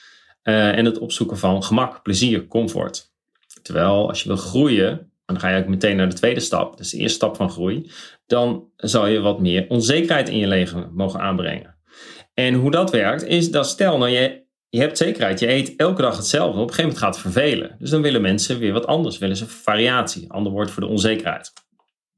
uh, 0.44 0.77
en 0.77 0.86
het 0.86 1.00
opzoeken 1.00 1.38
van 1.38 1.63
gemak, 1.63 2.03
plezier, 2.03 2.47
comfort. 2.47 3.13
Terwijl 3.62 4.07
als 4.07 4.21
je 4.21 4.27
wil 4.27 4.38
groeien, 4.38 5.12
dan 5.25 5.39
ga 5.39 5.50
je 5.50 5.62
ook 5.62 5.68
meteen 5.68 5.95
naar 5.95 6.09
de 6.09 6.15
tweede 6.15 6.39
stap, 6.39 6.77
dus 6.77 6.89
de 6.89 6.97
eerste 6.97 7.15
stap 7.15 7.36
van 7.36 7.50
groei, 7.50 7.91
dan 8.25 8.69
zal 8.75 9.07
je 9.07 9.19
wat 9.19 9.39
meer 9.39 9.65
onzekerheid 9.69 10.30
in 10.30 10.38
je 10.38 10.47
leven 10.47 10.91
mogen 10.94 11.19
aanbrengen. 11.19 11.77
En 12.33 12.53
hoe 12.53 12.71
dat 12.71 12.91
werkt, 12.91 13.24
is 13.24 13.51
dat 13.51 13.68
stel 13.68 13.97
nou 13.97 14.12
je, 14.12 14.44
je 14.69 14.80
hebt 14.80 14.97
zekerheid, 14.97 15.39
je 15.39 15.50
eet 15.50 15.75
elke 15.75 16.01
dag 16.01 16.17
hetzelfde, 16.17 16.60
op 16.60 16.67
een 16.67 16.74
gegeven 16.74 16.84
moment 16.84 17.03
gaat 17.03 17.13
het 17.13 17.34
vervelen. 17.34 17.75
Dus 17.79 17.89
dan 17.89 18.01
willen 18.01 18.22
mensen 18.22 18.60
weer 18.60 18.74
wat 18.74 18.88
anders, 18.88 19.17
willen 19.17 19.36
ze 19.36 19.48
variatie, 19.48 20.31
ander 20.31 20.51
woord 20.51 20.72
voor 20.72 20.84
de 20.84 20.89
onzekerheid. 20.89 21.53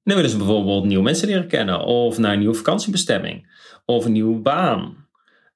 Dan 0.04 0.16
willen 0.16 0.30
ze 0.30 0.38
bijvoorbeeld 0.38 0.86
nieuwe 0.86 1.04
mensen 1.04 1.28
leren 1.28 1.48
kennen, 1.48 1.84
of 1.84 2.18
naar 2.18 2.34
een 2.34 2.40
nieuwe 2.40 2.54
vakantiebestemming, 2.54 3.48
of 3.86 4.06
een 4.06 4.12
nieuwe 4.12 4.40
baan. 4.40 5.08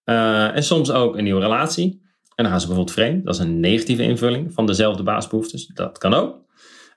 Uh, 0.05 0.55
en 0.55 0.63
soms 0.63 0.91
ook 0.91 1.17
een 1.17 1.23
nieuwe 1.23 1.41
relatie. 1.41 2.03
En 2.35 2.43
dan 2.43 2.47
gaan 2.51 2.61
ze 2.61 2.67
bijvoorbeeld 2.67 2.97
vreemd. 2.97 3.25
Dat 3.25 3.33
is 3.33 3.39
een 3.39 3.59
negatieve 3.59 4.03
invulling 4.03 4.53
van 4.53 4.65
dezelfde 4.65 5.03
basisbehoeftes. 5.03 5.65
Dat 5.65 5.97
kan 5.97 6.13
ook. 6.13 6.43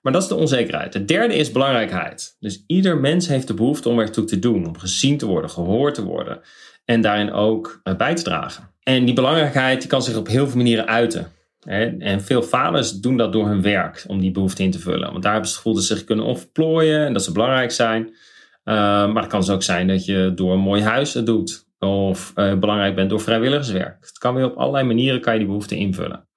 Maar 0.02 0.12
dat 0.12 0.22
is 0.22 0.28
de 0.28 0.34
onzekerheid. 0.34 0.92
De 0.92 1.04
derde 1.04 1.34
is 1.34 1.52
belangrijkheid. 1.52 2.36
Dus 2.40 2.64
ieder 2.66 2.98
mens 2.98 3.28
heeft 3.28 3.46
de 3.46 3.54
behoefte 3.54 3.88
om 3.88 3.98
ertoe 3.98 4.24
te 4.24 4.38
doen, 4.38 4.66
om 4.66 4.78
gezien 4.78 5.18
te 5.18 5.26
worden, 5.26 5.50
gehoord 5.50 5.94
te 5.94 6.04
worden 6.04 6.40
en 6.84 7.00
daarin 7.00 7.32
ook 7.32 7.80
eh, 7.82 7.96
bij 7.96 8.14
te 8.14 8.22
dragen. 8.22 8.70
En 8.82 9.04
die 9.04 9.14
belangrijkheid 9.14 9.80
die 9.80 9.88
kan 9.88 10.02
zich 10.02 10.16
op 10.16 10.26
heel 10.26 10.46
veel 10.46 10.56
manieren 10.56 10.86
uiten. 10.86 11.32
En 11.64 12.20
veel 12.20 12.42
vaders 12.42 12.92
doen 12.92 13.16
dat 13.16 13.32
door 13.32 13.48
hun 13.48 13.62
werk, 13.62 14.04
om 14.06 14.20
die 14.20 14.30
behoefte 14.30 14.62
in 14.62 14.70
te 14.70 14.78
vullen. 14.78 15.10
Want 15.10 15.22
daar 15.22 15.32
hebben 15.32 15.50
ze 15.50 15.56
het 15.56 15.64
gevoel 15.64 15.74
dat 15.74 15.84
ze 15.84 15.94
zich 15.96 16.04
kunnen 16.04 16.24
ontplooien 16.24 17.06
en 17.06 17.12
dat 17.12 17.24
ze 17.24 17.32
belangrijk 17.32 17.70
zijn. 17.70 18.04
Uh, 18.04 18.74
maar 19.12 19.22
het 19.22 19.26
kan 19.26 19.40
dus 19.40 19.50
ook 19.50 19.62
zijn 19.62 19.86
dat 19.86 20.04
je 20.04 20.32
door 20.34 20.52
een 20.52 20.60
mooi 20.60 20.82
huis 20.82 21.14
het 21.14 21.26
doet. 21.26 21.66
Of 21.78 22.32
uh, 22.36 22.54
belangrijk 22.58 22.94
bent 22.94 23.10
door 23.10 23.20
vrijwilligerswerk. 23.20 23.96
Het 24.00 24.18
kan 24.18 24.34
weer 24.34 24.44
op 24.44 24.56
allerlei 24.56 24.84
manieren 24.84 25.20
kan 25.20 25.32
je 25.32 25.38
die 25.38 25.48
behoefte 25.48 25.76
invullen. 25.76 26.28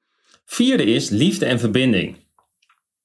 Vierde 0.45 0.83
is 0.83 1.09
liefde 1.09 1.45
en 1.45 1.59
verbinding. 1.59 2.17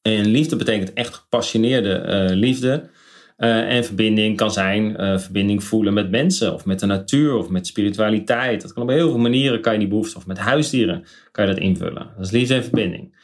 En 0.02 0.26
liefde 0.26 0.56
betekent 0.56 0.92
echt 0.92 1.14
gepassioneerde 1.14 2.28
uh, 2.30 2.37
liefde. 2.37 2.90
Uh, 3.38 3.73
en 3.75 3.85
verbinding 3.85 4.37
kan 4.37 4.52
zijn 4.52 4.97
uh, 5.00 5.19
verbinding 5.19 5.64
voelen 5.64 5.95
met 5.95 6.11
mensen 6.11 6.55
of 6.55 6.64
met 6.64 6.81
de 6.81 6.87
natuur 6.87 7.35
of 7.35 7.49
met 7.49 7.66
spiritualiteit. 7.66 8.62
Dat 8.62 8.73
kan 8.73 8.83
op 8.83 8.88
heel 8.88 9.11
veel 9.11 9.19
manieren 9.19 9.61
kan 9.61 9.73
je 9.73 9.78
die 9.78 9.88
behoefte 9.88 10.16
of 10.16 10.26
met 10.26 10.38
huisdieren 10.38 11.05
kan 11.33 11.47
je 11.47 11.52
dat 11.52 11.62
invullen. 11.62 12.09
Dat 12.16 12.26
is 12.26 12.31
liefde 12.31 12.55
en 12.55 12.62
verbinding. 12.62 13.14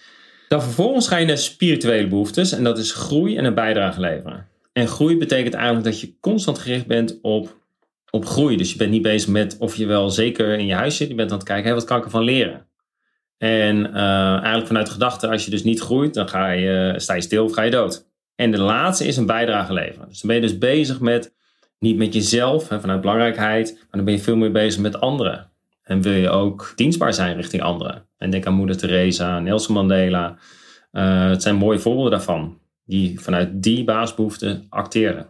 Dan 0.48 0.62
vervolgens 0.62 1.08
ga 1.08 1.16
je 1.16 1.26
naar 1.26 1.38
spirituele 1.38 2.08
behoeftes 2.08 2.52
en 2.52 2.64
dat 2.64 2.78
is 2.78 2.92
groei 2.92 3.36
en 3.36 3.44
een 3.44 3.54
bijdrage 3.54 4.00
leveren. 4.00 4.46
En 4.72 4.88
groei 4.88 5.16
betekent 5.16 5.54
eigenlijk 5.54 5.84
dat 5.84 6.00
je 6.00 6.14
constant 6.20 6.58
gericht 6.58 6.86
bent 6.86 7.18
op, 7.22 7.56
op 8.10 8.26
groei. 8.26 8.56
Dus 8.56 8.72
je 8.72 8.76
bent 8.76 8.90
niet 8.90 9.02
bezig 9.02 9.28
met 9.28 9.56
of 9.58 9.76
je 9.76 9.86
wel 9.86 10.10
zeker 10.10 10.58
in 10.58 10.66
je 10.66 10.74
huis 10.74 10.96
zit. 10.96 11.08
Je 11.08 11.14
bent 11.14 11.30
aan 11.30 11.38
het 11.38 11.46
kijken, 11.46 11.74
wat 11.74 11.84
kan 11.84 11.98
ik 11.98 12.04
ervan 12.04 12.24
leren? 12.24 12.66
En 13.38 13.76
uh, 13.76 14.32
eigenlijk 14.32 14.66
vanuit 14.66 14.88
gedachte, 14.88 15.28
als 15.28 15.44
je 15.44 15.50
dus 15.50 15.64
niet 15.64 15.80
groeit, 15.80 16.14
dan 16.14 16.28
ga 16.28 16.50
je, 16.50 16.94
sta 16.96 17.14
je 17.14 17.20
stil 17.20 17.44
of 17.44 17.52
ga 17.52 17.62
je 17.62 17.70
dood. 17.70 18.10
En 18.42 18.50
de 18.50 18.58
laatste 18.58 19.06
is 19.06 19.16
een 19.16 19.26
bijdrage 19.26 19.72
leveren. 19.72 20.08
Dus 20.08 20.20
dan 20.20 20.30
ben 20.30 20.40
je 20.40 20.46
dus 20.46 20.58
bezig 20.58 21.00
met, 21.00 21.34
niet 21.78 21.96
met 21.96 22.14
jezelf, 22.14 22.68
hè, 22.68 22.80
vanuit 22.80 23.00
belangrijkheid, 23.00 23.74
maar 23.74 23.86
dan 23.90 24.04
ben 24.04 24.14
je 24.14 24.20
veel 24.20 24.36
meer 24.36 24.52
bezig 24.52 24.80
met 24.80 25.00
anderen. 25.00 25.50
En 25.82 26.02
wil 26.02 26.12
je 26.12 26.28
ook 26.28 26.72
dienstbaar 26.76 27.14
zijn 27.14 27.36
richting 27.36 27.62
anderen. 27.62 28.06
En 28.18 28.30
denk 28.30 28.46
aan 28.46 28.54
Moeder 28.54 28.76
Teresa, 28.76 29.38
Nelson 29.38 29.74
Mandela. 29.74 30.38
Uh, 30.92 31.28
het 31.28 31.42
zijn 31.42 31.56
mooie 31.56 31.78
voorbeelden 31.78 32.10
daarvan, 32.10 32.58
die 32.84 33.20
vanuit 33.20 33.62
die 33.62 33.84
baasbehoeften 33.84 34.66
acteren. 34.68 35.26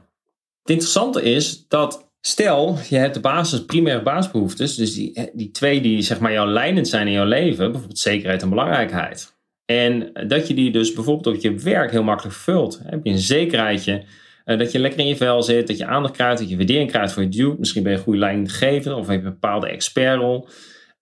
Het 0.61 0.71
interessante 0.71 1.23
is 1.23 1.69
dat 1.69 2.11
Stel, 2.21 2.78
je 2.88 2.97
hebt 2.97 3.14
de 3.14 3.21
basis, 3.21 3.64
primaire 3.64 4.02
basisbehoeftes, 4.02 4.75
dus 4.75 4.95
die, 4.95 5.31
die 5.33 5.50
twee 5.50 5.81
die 5.81 6.02
zeg 6.02 6.21
maar 6.21 6.33
jouw 6.33 6.47
leidend 6.47 6.88
zijn 6.88 7.07
in 7.07 7.12
jouw 7.12 7.25
leven, 7.25 7.71
bijvoorbeeld 7.71 7.99
zekerheid 7.99 8.42
en 8.42 8.49
belangrijkheid. 8.49 9.37
En 9.64 10.12
dat 10.26 10.49
je 10.49 10.54
die 10.54 10.71
dus 10.71 10.92
bijvoorbeeld 10.92 11.37
op 11.37 11.42
je 11.42 11.54
werk 11.54 11.90
heel 11.90 12.02
makkelijk 12.02 12.37
vult. 12.37 12.81
Heb 12.85 13.04
je 13.04 13.11
een 13.11 13.19
zekerheidje, 13.19 14.04
eh, 14.45 14.59
dat 14.59 14.73
je 14.73 14.78
lekker 14.78 15.00
in 15.00 15.07
je 15.07 15.16
vel 15.16 15.42
zit, 15.42 15.66
dat 15.66 15.78
je 15.78 15.87
aandacht 15.87 16.14
krijgt, 16.14 16.38
dat 16.38 16.49
je 16.49 16.57
waardering 16.57 16.90
krijgt 16.90 17.12
voor 17.12 17.23
je 17.23 17.28
doet. 17.28 17.59
Misschien 17.59 17.83
ben 17.83 17.92
je 17.92 17.99
een 17.99 18.04
goede 18.04 18.19
leidinggever 18.19 18.95
of 18.95 19.07
heb 19.07 19.21
je 19.21 19.26
een 19.26 19.33
bepaalde 19.33 19.69
expertrol. 19.69 20.49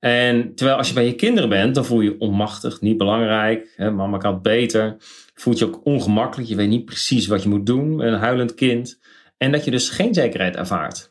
En 0.00 0.54
terwijl 0.54 0.78
als 0.78 0.88
je 0.88 0.94
bij 0.94 1.04
je 1.04 1.14
kinderen 1.14 1.48
bent, 1.48 1.74
dan 1.74 1.84
voel 1.84 2.00
je 2.00 2.10
je 2.10 2.18
onmachtig, 2.18 2.80
niet 2.80 2.96
belangrijk. 2.96 3.72
Hè, 3.76 3.90
mama 3.90 4.18
kan 4.18 4.42
beter. 4.42 4.96
Voelt 5.34 5.58
je 5.58 5.66
ook 5.66 5.80
ongemakkelijk. 5.84 6.48
Je 6.48 6.56
weet 6.56 6.68
niet 6.68 6.84
precies 6.84 7.26
wat 7.26 7.42
je 7.42 7.48
moet 7.48 7.66
doen. 7.66 8.00
Een 8.00 8.18
huilend 8.18 8.54
kind. 8.54 9.00
En 9.38 9.52
dat 9.52 9.64
je 9.64 9.70
dus 9.70 9.88
geen 9.88 10.14
zekerheid 10.14 10.56
ervaart. 10.56 11.09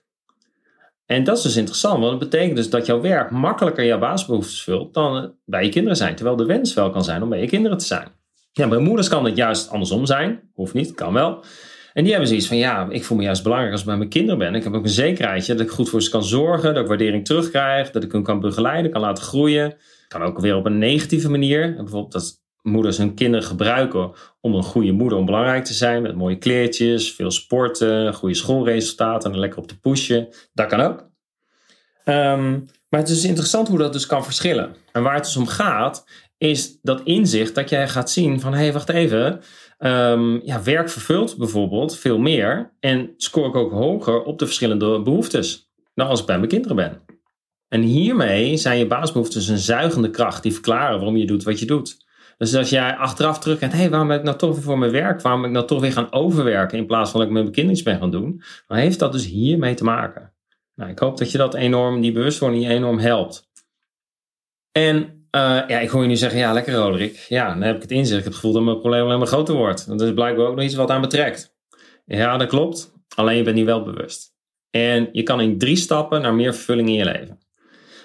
En 1.11 1.23
dat 1.23 1.37
is 1.37 1.43
dus 1.43 1.55
interessant, 1.55 1.99
want 1.99 2.19
dat 2.19 2.29
betekent 2.29 2.55
dus 2.55 2.69
dat 2.69 2.85
jouw 2.85 3.01
werk 3.01 3.31
makkelijker 3.31 3.85
jouw 3.85 3.99
basisbehoeftes 3.99 4.63
vult 4.63 4.93
dan 4.93 5.35
bij 5.45 5.63
je 5.63 5.69
kinderen 5.69 5.97
zijn. 5.97 6.15
Terwijl 6.15 6.35
de 6.35 6.45
wens 6.45 6.73
wel 6.73 6.89
kan 6.89 7.03
zijn 7.03 7.23
om 7.23 7.29
bij 7.29 7.41
je 7.41 7.47
kinderen 7.47 7.77
te 7.77 7.85
zijn. 7.85 8.07
Ja, 8.51 8.67
bij 8.67 8.77
moeders 8.77 9.07
kan 9.07 9.25
het 9.25 9.35
juist 9.35 9.69
andersom 9.69 10.05
zijn. 10.05 10.49
Hoeft 10.53 10.73
niet, 10.73 10.93
kan 10.93 11.13
wel. 11.13 11.43
En 11.93 12.03
die 12.03 12.11
hebben 12.11 12.29
zoiets 12.29 12.47
van, 12.47 12.57
ja, 12.57 12.87
ik 12.89 13.03
voel 13.03 13.17
me 13.17 13.23
juist 13.23 13.43
belangrijk 13.43 13.71
als 13.71 13.81
ik 13.81 13.87
bij 13.87 13.97
mijn 13.97 14.09
kinderen 14.09 14.37
ben. 14.39 14.55
Ik 14.55 14.63
heb 14.63 14.73
ook 14.73 14.83
een 14.83 14.89
zekerheidje 14.89 15.53
dat 15.55 15.65
ik 15.65 15.71
goed 15.71 15.89
voor 15.89 16.01
ze 16.01 16.09
kan 16.09 16.23
zorgen, 16.23 16.73
dat 16.73 16.83
ik 16.83 16.89
waardering 16.89 17.25
terugkrijg, 17.25 17.91
dat 17.91 18.03
ik 18.03 18.11
hun 18.11 18.23
kan 18.23 18.39
begeleiden, 18.39 18.91
kan 18.91 19.01
laten 19.01 19.23
groeien. 19.23 19.75
Kan 20.07 20.21
ook 20.21 20.39
weer 20.39 20.55
op 20.55 20.65
een 20.65 20.77
negatieve 20.77 21.29
manier. 21.29 21.75
Bijvoorbeeld 21.75 22.11
dat 22.11 22.38
moeders 22.61 22.97
hun 22.97 23.13
kinderen 23.13 23.45
gebruiken 23.45 24.11
om 24.41 24.53
een 24.53 24.63
goede 24.63 24.91
moeder, 24.91 25.17
om 25.17 25.25
belangrijk 25.25 25.65
te 25.65 25.73
zijn, 25.73 26.01
met 26.01 26.15
mooie 26.15 26.37
kleertjes, 26.37 27.13
veel 27.13 27.31
sporten, 27.31 28.13
goede 28.13 28.35
schoolresultaten 28.35 29.31
en 29.31 29.39
lekker 29.39 29.59
op 29.59 29.67
te 29.67 29.79
pushen. 29.79 30.27
Dat 30.53 30.67
kan 30.67 30.79
ook. 30.79 31.07
Ehm, 32.03 32.51
maar 32.89 32.99
het 32.99 33.09
is 33.09 33.23
interessant 33.23 33.67
hoe 33.67 33.77
dat 33.77 33.93
dus 33.93 34.05
kan 34.05 34.23
verschillen. 34.23 34.75
En 34.91 35.03
waar 35.03 35.15
het 35.15 35.23
dus 35.23 35.37
om 35.37 35.47
gaat, 35.47 36.05
is 36.37 36.79
dat 36.81 37.01
inzicht 37.03 37.55
dat 37.55 37.69
jij 37.69 37.87
gaat 37.87 38.09
zien 38.09 38.39
van, 38.39 38.53
hé, 38.53 38.59
hey, 38.59 38.73
wacht 38.73 38.89
even, 38.89 39.41
um, 39.79 40.45
ja, 40.45 40.63
werk 40.63 40.89
vervult 40.89 41.37
bijvoorbeeld 41.37 41.97
veel 41.97 42.17
meer 42.17 42.71
en 42.79 43.13
scoor 43.17 43.47
ik 43.47 43.55
ook 43.55 43.71
hoger 43.71 44.23
op 44.23 44.39
de 44.39 44.45
verschillende 44.45 45.01
behoeftes 45.01 45.71
dan 45.93 46.07
als 46.07 46.19
ik 46.19 46.25
bij 46.25 46.37
mijn 46.37 46.49
kinderen 46.49 46.75
ben. 46.75 47.01
En 47.67 47.81
hiermee 47.81 48.57
zijn 48.57 48.77
je 48.77 48.87
basisbehoeftes 48.87 49.47
een 49.47 49.57
zuigende 49.57 50.09
kracht 50.09 50.43
die 50.43 50.53
verklaren 50.53 50.95
waarom 50.95 51.17
je 51.17 51.25
doet 51.25 51.43
wat 51.43 51.59
je 51.59 51.65
doet. 51.65 52.07
Dus 52.39 52.55
als 52.55 52.69
jij 52.69 52.95
achteraf 52.95 53.39
terugkijkt, 53.39 53.73
hé, 53.73 53.79
hey, 53.79 53.89
waarom 53.89 54.07
ben 54.07 54.17
ik 54.17 54.23
nou 54.23 54.37
toch 54.37 54.53
weer 54.53 54.63
voor 54.63 54.77
mijn 54.77 54.91
werk? 54.91 55.21
Waarom 55.21 55.41
ben 55.41 55.49
ik 55.49 55.55
nou 55.55 55.67
toch 55.67 55.81
weer 55.81 55.91
gaan 55.91 56.11
overwerken 56.11 56.77
in 56.77 56.85
plaats 56.85 57.11
van 57.11 57.19
dat 57.19 57.29
ik 57.29 57.35
mijn 57.35 57.51
kinderen 57.51 57.83
ben 57.83 57.97
gaan 57.97 58.11
doen? 58.11 58.43
Dan 58.67 58.77
heeft 58.77 58.99
dat 58.99 59.11
dus 59.11 59.25
hiermee 59.25 59.73
te 59.73 59.83
maken. 59.83 60.33
Nou, 60.75 60.91
ik 60.91 60.99
hoop 60.99 61.17
dat 61.17 61.31
je 61.31 61.37
dat 61.37 61.53
enorm, 61.53 62.01
die 62.01 62.11
bewustwording 62.11 62.69
enorm 62.69 62.99
helpt. 62.99 63.49
En 64.71 64.95
uh, 64.95 65.61
ja, 65.67 65.79
ik 65.79 65.89
hoor 65.89 66.01
je 66.01 66.07
nu 66.07 66.15
zeggen, 66.15 66.39
ja, 66.39 66.53
lekker 66.53 66.73
Roderick. 66.73 67.15
Ja, 67.15 67.47
dan 67.47 67.61
heb 67.61 67.75
ik 67.75 67.81
het 67.81 67.91
inzicht. 67.91 68.17
Ik 68.17 68.23
heb 68.23 68.33
het 68.33 68.35
gevoel 68.35 68.53
dat 68.53 68.63
mijn 68.63 68.79
probleem 68.79 69.03
alleen 69.03 69.17
maar 69.17 69.27
groter 69.27 69.55
wordt. 69.55 69.87
Dat 69.87 70.01
is 70.01 70.13
blijkbaar 70.13 70.47
ook 70.47 70.55
nog 70.55 70.65
iets 70.65 70.75
wat 70.75 70.89
aan 70.89 71.01
betrekt. 71.01 71.55
Ja, 72.05 72.37
dat 72.37 72.47
klopt. 72.47 72.93
Alleen 73.15 73.37
je 73.37 73.43
bent 73.43 73.55
niet 73.55 73.65
wel 73.65 73.83
bewust. 73.83 74.33
En 74.69 75.09
je 75.11 75.23
kan 75.23 75.41
in 75.41 75.57
drie 75.57 75.75
stappen 75.75 76.21
naar 76.21 76.33
meer 76.33 76.53
vervulling 76.53 76.87
in 76.87 76.93
je 76.93 77.05
leven. 77.05 77.39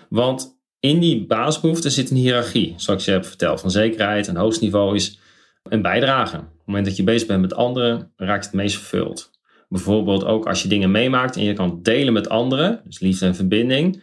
Want 0.08 0.53
in 0.84 1.00
die 1.00 1.26
basisbehoeften 1.26 1.90
zit 1.90 2.10
een 2.10 2.16
hiërarchie, 2.16 2.74
zoals 2.76 3.04
je 3.04 3.10
heb 3.10 3.24
verteld. 3.24 3.60
Van 3.60 3.70
zekerheid 3.70 4.28
en 4.28 4.36
hoogst 4.36 4.60
niveau 4.60 4.94
is 4.94 5.18
een 5.62 5.82
bijdrage. 5.82 6.36
Op 6.36 6.42
het 6.42 6.66
moment 6.66 6.86
dat 6.86 6.96
je 6.96 7.04
bezig 7.04 7.28
bent 7.28 7.40
met 7.40 7.54
anderen, 7.54 8.12
raakt 8.16 8.44
het 8.44 8.54
meest 8.54 8.76
vervuld. 8.76 9.30
Bijvoorbeeld 9.68 10.24
ook 10.24 10.46
als 10.46 10.62
je 10.62 10.68
dingen 10.68 10.90
meemaakt 10.90 11.36
en 11.36 11.44
je 11.44 11.52
kan 11.52 11.78
delen 11.82 12.12
met 12.12 12.28
anderen, 12.28 12.80
dus 12.84 13.00
liefde 13.00 13.26
en 13.26 13.34
verbinding, 13.34 14.02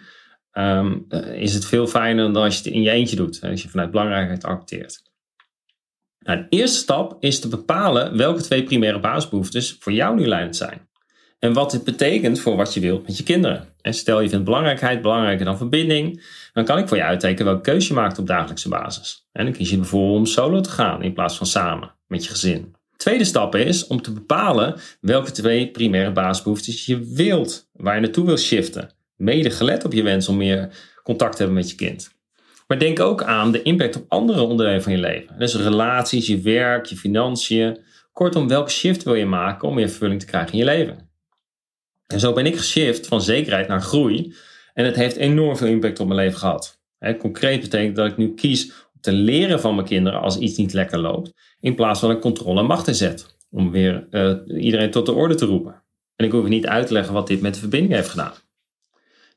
Ehm, 0.52 0.98
eh, 1.10 1.42
is 1.42 1.54
het 1.54 1.66
veel 1.66 1.88
fijner 1.88 2.34
dan 2.34 2.44
als 2.44 2.58
je 2.58 2.64
het 2.64 2.74
in 2.74 2.82
je 2.82 2.90
eentje 2.90 3.16
doet. 3.16 3.40
Als 3.42 3.62
je 3.62 3.70
vanuit 3.70 3.92
belangrijkheid 3.92 4.44
acteert. 4.44 5.02
Nou, 6.20 6.40
de 6.40 6.46
eerste 6.50 6.78
stap 6.78 7.18
is 7.20 7.40
te 7.40 7.48
bepalen 7.48 8.18
welke 8.18 8.42
twee 8.42 8.64
primaire 8.64 9.00
basisbehoeftes 9.00 9.76
voor 9.80 9.92
jou 9.92 10.16
nu 10.16 10.28
leidend 10.28 10.56
zijn. 10.56 10.90
En 11.42 11.54
wat 11.54 11.72
dit 11.72 11.84
betekent 11.84 12.40
voor 12.40 12.56
wat 12.56 12.74
je 12.74 12.80
wilt 12.80 13.08
met 13.08 13.18
je 13.18 13.24
kinderen. 13.24 13.68
En 13.82 13.94
stel 13.94 14.22
je 14.22 14.30
vindt 14.30 14.46
belangrijkheid 14.46 15.02
belangrijker 15.02 15.46
dan 15.46 15.58
verbinding, 15.58 16.24
dan 16.54 16.66
kan 16.66 16.78
ik 16.78 16.88
voor 16.88 16.98
je 16.98 17.04
uittekenen 17.04 17.46
welke 17.46 17.70
keuze 17.70 17.88
je 17.88 17.94
maakt 17.94 18.20
op 18.20 18.28
dagelijkse 18.28 18.70
basis. 18.70 19.28
En 19.32 19.46
dan 19.46 19.54
kies 19.54 19.70
je 19.70 19.78
bijvoorbeeld 19.78 20.18
om 20.18 20.26
solo 20.26 20.62
te 20.62 20.70
gaan 20.70 21.04
in 21.04 21.14
plaats 21.14 21.38
van 21.38 21.48
samen 21.48 21.92
met 22.08 22.24
je 22.24 22.30
gezin. 22.30 22.76
Tweede 22.98 23.24
stap 23.24 23.56
is 23.56 23.88
om 23.88 24.02
te 24.02 24.12
bepalen 24.12 24.76
welke 25.00 25.32
twee 25.32 25.72
primaire 25.72 26.12
basisbehoeftes 26.12 26.86
je 26.86 27.14
wilt, 27.14 27.70
waar 27.74 27.96
je 27.96 28.02
naartoe 28.02 28.26
wilt 28.26 28.40
shiften 28.40 28.90
mede 29.22 29.50
gelet 29.50 29.86
op 29.86 29.94
je 29.94 30.04
wens 30.04 30.28
om 30.28 30.38
meer 30.38 30.70
contact 31.04 31.32
te 31.32 31.38
hebben 31.38 31.58
met 31.58 31.70
je 31.70 31.76
kind. 31.76 32.12
Maar 32.68 32.80
denk 32.80 33.00
ook 33.00 33.24
aan 33.24 33.52
de 33.52 33.62
impact 33.62 33.96
op 33.96 34.06
andere 34.08 34.42
onderdelen 34.42 34.84
van 34.84 34.92
je 34.92 34.98
leven. 34.98 35.40
Dus 35.40 35.56
relaties, 35.56 36.28
je 36.28 36.42
werk, 36.42 36.86
je 36.86 36.96
financiën. 36.96 37.80
Kortom, 38.14 38.48
welke 38.48 38.72
shift 38.72 39.04
wil 39.04 39.16
je 39.16 39.26
maken 39.26 39.68
om 39.68 39.76
meer 39.76 39.90
vervulling 39.90 40.20
te 40.20 40.26
krijgen 40.26 40.52
in 40.52 40.58
je 40.58 40.66
leven? 40.66 41.11
En 42.12 42.20
zo 42.20 42.34
ben 42.34 42.46
ik 42.46 42.58
geshift 42.58 43.08
van 43.08 43.22
zekerheid 43.22 43.68
naar 43.68 43.82
groei. 43.82 44.36
En 44.74 44.86
het 44.86 44.96
heeft 44.96 45.16
enorm 45.16 45.58
veel 45.58 45.68
impact 45.68 46.00
op 46.00 46.08
mijn 46.08 46.20
leven 46.20 46.40
gehad. 46.40 46.82
concreet 47.20 47.62
betekent 47.62 47.96
dat 47.96 48.12
ik 48.12 48.18
nu 48.18 48.34
kies 48.34 48.66
om 48.66 49.02
te 49.02 49.12
leren 49.12 49.60
van 49.60 49.76
mijn 49.76 49.88
kinderen 49.88 50.22
als 50.22 50.38
iets 50.38 50.58
niet 50.58 50.74
lekker 50.74 51.00
loopt. 51.00 51.34
In 51.60 51.76
plaats 51.76 52.00
van 52.00 52.10
een 52.10 52.20
controle 52.20 52.60
en 52.60 52.66
macht 52.66 52.96
zet. 52.96 53.36
Om 53.50 53.72
weer 53.72 54.08
uh, 54.12 54.64
iedereen 54.64 54.92
tot 54.92 55.06
de 55.06 55.14
orde 55.14 55.36
te 55.36 55.46
roepen. 55.46 55.84
En 56.16 56.26
ik 56.26 56.32
hoef 56.32 56.48
niet 56.48 56.68
uit 56.68 56.88
te 56.88 56.94
leggen 56.94 57.14
wat 57.14 57.28
dit 57.28 57.42
met 57.42 57.54
de 57.54 57.60
verbinding 57.60 57.94
heeft 57.94 58.10
gedaan. 58.10 58.34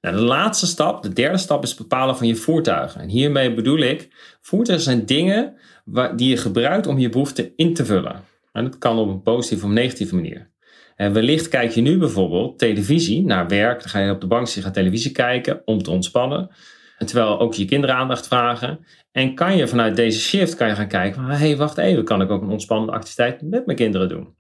Nou, 0.01 0.17
de 0.17 0.23
laatste 0.23 0.67
stap, 0.67 1.03
de 1.03 1.13
derde 1.13 1.39
stap, 1.39 1.63
is 1.63 1.69
het 1.69 1.79
bepalen 1.79 2.17
van 2.17 2.27
je 2.27 2.37
voertuigen. 2.37 3.01
En 3.01 3.09
hiermee 3.09 3.55
bedoel 3.55 3.79
ik, 3.79 4.09
voertuigen 4.41 4.85
zijn 4.85 5.07
dingen 5.07 5.57
waar, 5.85 6.17
die 6.17 6.29
je 6.29 6.37
gebruikt 6.37 6.87
om 6.87 6.99
je 6.99 7.09
behoeften 7.09 7.53
in 7.57 7.75
te 7.75 7.85
vullen. 7.85 8.25
En 8.53 8.65
dat 8.65 8.79
kan 8.79 8.99
op 8.99 9.09
een 9.09 9.23
positieve 9.23 9.67
of 9.67 9.73
negatieve 9.73 10.15
manier. 10.15 10.53
En 10.97 11.13
wellicht 11.13 11.49
kijk 11.49 11.71
je 11.71 11.81
nu 11.81 11.99
bijvoorbeeld 11.99 12.59
televisie 12.59 13.25
naar 13.25 13.49
werk. 13.49 13.81
Dan 13.81 13.89
ga 13.89 13.99
je 13.99 14.11
op 14.11 14.21
de 14.21 14.27
bank 14.27 14.47
zitten, 14.47 14.73
televisie 14.73 15.13
kijken 15.13 15.63
om 15.65 15.83
te 15.83 15.91
ontspannen. 15.91 16.51
En 16.99 17.07
terwijl 17.07 17.41
ook 17.41 17.55
je 17.55 17.65
kinderen 17.65 17.97
aandacht 17.97 18.27
vragen. 18.27 18.87
En 19.13 19.35
kan 19.35 19.57
je 19.57 19.69
vanuit 19.69 19.97
deze 19.97 20.21
shift 20.21 20.55
kan 20.55 20.69
je 20.69 20.75
gaan 20.75 20.89
kijken 20.89 21.15
van... 21.15 21.31
hé, 21.31 21.37
hey, 21.37 21.57
wacht 21.57 21.79
even, 21.79 22.05
kan 22.05 22.23
ik 22.23 22.31
ook 22.31 22.43
een 22.43 22.51
ontspannende 22.51 22.93
activiteit 22.93 23.43
met 23.43 23.67
mijn 23.67 23.79
kinderen 23.79 24.09
doen? 24.09 24.35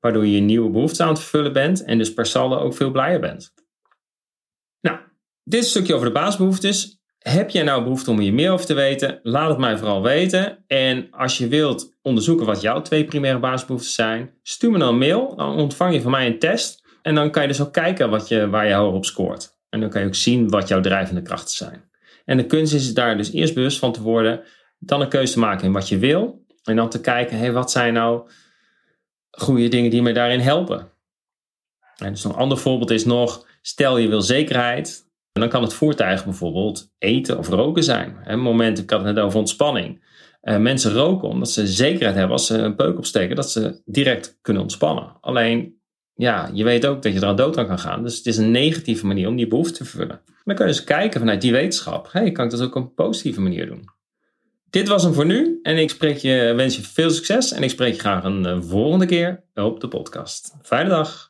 Waardoor 0.00 0.26
je 0.26 0.34
je 0.34 0.40
nieuwe 0.40 0.70
behoeften 0.70 1.04
aan 1.04 1.10
het 1.10 1.20
vervullen 1.20 1.52
bent 1.52 1.84
en 1.84 1.98
dus 1.98 2.14
per 2.14 2.26
saldo 2.26 2.56
ook 2.56 2.74
veel 2.74 2.90
blijer 2.90 3.20
bent. 3.20 3.52
Dit 5.48 5.64
stukje 5.64 5.94
over 5.94 6.06
de 6.06 6.12
basisbehoeftes. 6.12 6.97
Heb 7.28 7.50
jij 7.50 7.62
nou 7.62 7.82
behoefte 7.82 8.10
om 8.10 8.18
hier 8.18 8.34
meer 8.34 8.50
over 8.50 8.66
te 8.66 8.74
weten? 8.74 9.20
Laat 9.22 9.48
het 9.48 9.58
mij 9.58 9.78
vooral 9.78 10.02
weten. 10.02 10.64
En 10.66 11.10
als 11.10 11.38
je 11.38 11.48
wilt 11.48 11.96
onderzoeken 12.02 12.46
wat 12.46 12.60
jouw 12.60 12.82
twee 12.82 13.04
primaire 13.04 13.38
basisbehoeftes 13.38 13.94
zijn, 13.94 14.30
stuur 14.42 14.70
me 14.70 14.78
dan 14.78 14.88
een 14.88 14.98
mail. 14.98 15.36
Dan 15.36 15.56
ontvang 15.56 15.94
je 15.94 16.00
van 16.00 16.10
mij 16.10 16.26
een 16.26 16.38
test. 16.38 16.84
En 17.02 17.14
dan 17.14 17.30
kan 17.30 17.42
je 17.42 17.48
dus 17.48 17.60
ook 17.60 17.72
kijken 17.72 18.10
wat 18.10 18.28
je, 18.28 18.48
waar 18.48 18.66
je 18.66 18.74
hoger 18.74 18.96
op 18.96 19.04
scoort. 19.04 19.58
En 19.68 19.80
dan 19.80 19.90
kan 19.90 20.00
je 20.00 20.06
ook 20.06 20.14
zien 20.14 20.48
wat 20.48 20.68
jouw 20.68 20.80
drijvende 20.80 21.22
krachten 21.22 21.56
zijn. 21.56 21.90
En 22.24 22.36
de 22.36 22.46
kunst 22.46 22.74
is 22.74 22.94
daar 22.94 23.16
dus 23.16 23.32
eerst 23.32 23.54
bewust 23.54 23.78
van 23.78 23.92
te 23.92 24.02
worden, 24.02 24.40
dan 24.78 25.00
een 25.00 25.08
keuze 25.08 25.32
te 25.32 25.38
maken 25.38 25.64
in 25.64 25.72
wat 25.72 25.88
je 25.88 25.98
wil. 25.98 26.44
En 26.64 26.76
dan 26.76 26.88
te 26.88 27.00
kijken, 27.00 27.38
hey, 27.38 27.52
wat 27.52 27.70
zijn 27.70 27.92
nou 27.92 28.30
goede 29.30 29.68
dingen 29.68 29.90
die 29.90 30.02
mij 30.02 30.12
daarin 30.12 30.40
helpen? 30.40 30.90
En 31.96 32.12
dus 32.12 32.24
een 32.24 32.34
ander 32.34 32.58
voorbeeld 32.58 32.90
is 32.90 33.04
nog, 33.04 33.46
stel 33.62 33.98
je 33.98 34.08
wil 34.08 34.22
zekerheid, 34.22 35.07
en 35.38 35.44
dan 35.44 35.52
kan 35.52 35.62
het 35.62 35.74
voertuig 35.74 36.24
bijvoorbeeld 36.24 36.94
eten 36.98 37.38
of 37.38 37.48
roken 37.48 37.84
zijn. 37.84 38.16
Een 38.24 38.40
moment, 38.40 38.78
ik 38.78 38.90
had 38.90 39.04
het 39.04 39.14
net 39.14 39.24
over 39.24 39.38
ontspanning. 39.38 40.04
Uh, 40.42 40.56
mensen 40.56 40.92
roken 40.92 41.28
omdat 41.28 41.50
ze 41.50 41.66
zekerheid 41.66 42.14
hebben 42.14 42.32
als 42.32 42.46
ze 42.46 42.58
een 42.58 42.74
peuk 42.74 42.96
opsteken, 42.96 43.36
dat 43.36 43.50
ze 43.50 43.82
direct 43.84 44.38
kunnen 44.42 44.62
ontspannen. 44.62 45.16
Alleen, 45.20 45.80
ja, 46.14 46.50
je 46.52 46.64
weet 46.64 46.86
ook 46.86 47.02
dat 47.02 47.12
je 47.12 47.20
er 47.20 47.26
aan 47.26 47.36
dood 47.36 47.58
aan 47.58 47.66
kan 47.66 47.78
gaan. 47.78 48.02
Dus 48.02 48.16
het 48.16 48.26
is 48.26 48.36
een 48.36 48.50
negatieve 48.50 49.06
manier 49.06 49.28
om 49.28 49.36
die 49.36 49.46
behoefte 49.46 49.78
te 49.78 49.84
vervullen. 49.84 50.20
Dan 50.44 50.54
kun 50.54 50.66
je 50.66 50.72
eens 50.72 50.84
kijken 50.84 51.20
vanuit 51.20 51.40
die 51.40 51.52
wetenschap. 51.52 52.08
hey, 52.12 52.32
kan 52.32 52.44
ik 52.44 52.50
dat 52.50 52.62
ook 52.62 52.74
op 52.74 52.82
een 52.82 52.94
positieve 52.94 53.40
manier 53.40 53.66
doen? 53.66 53.84
Dit 54.70 54.88
was 54.88 55.02
hem 55.02 55.12
voor 55.12 55.26
nu. 55.26 55.58
En 55.62 55.78
ik 55.78 55.90
spreek 55.90 56.16
je, 56.16 56.52
wens 56.56 56.76
je 56.76 56.82
veel 56.82 57.10
succes. 57.10 57.52
En 57.52 57.62
ik 57.62 57.70
spreek 57.70 57.94
je 57.94 58.00
graag 58.00 58.24
een 58.24 58.46
eh, 58.46 58.58
volgende 58.60 59.06
keer 59.06 59.44
op 59.54 59.80
de 59.80 59.88
podcast. 59.88 60.54
Fijne 60.62 60.88
dag. 60.88 61.27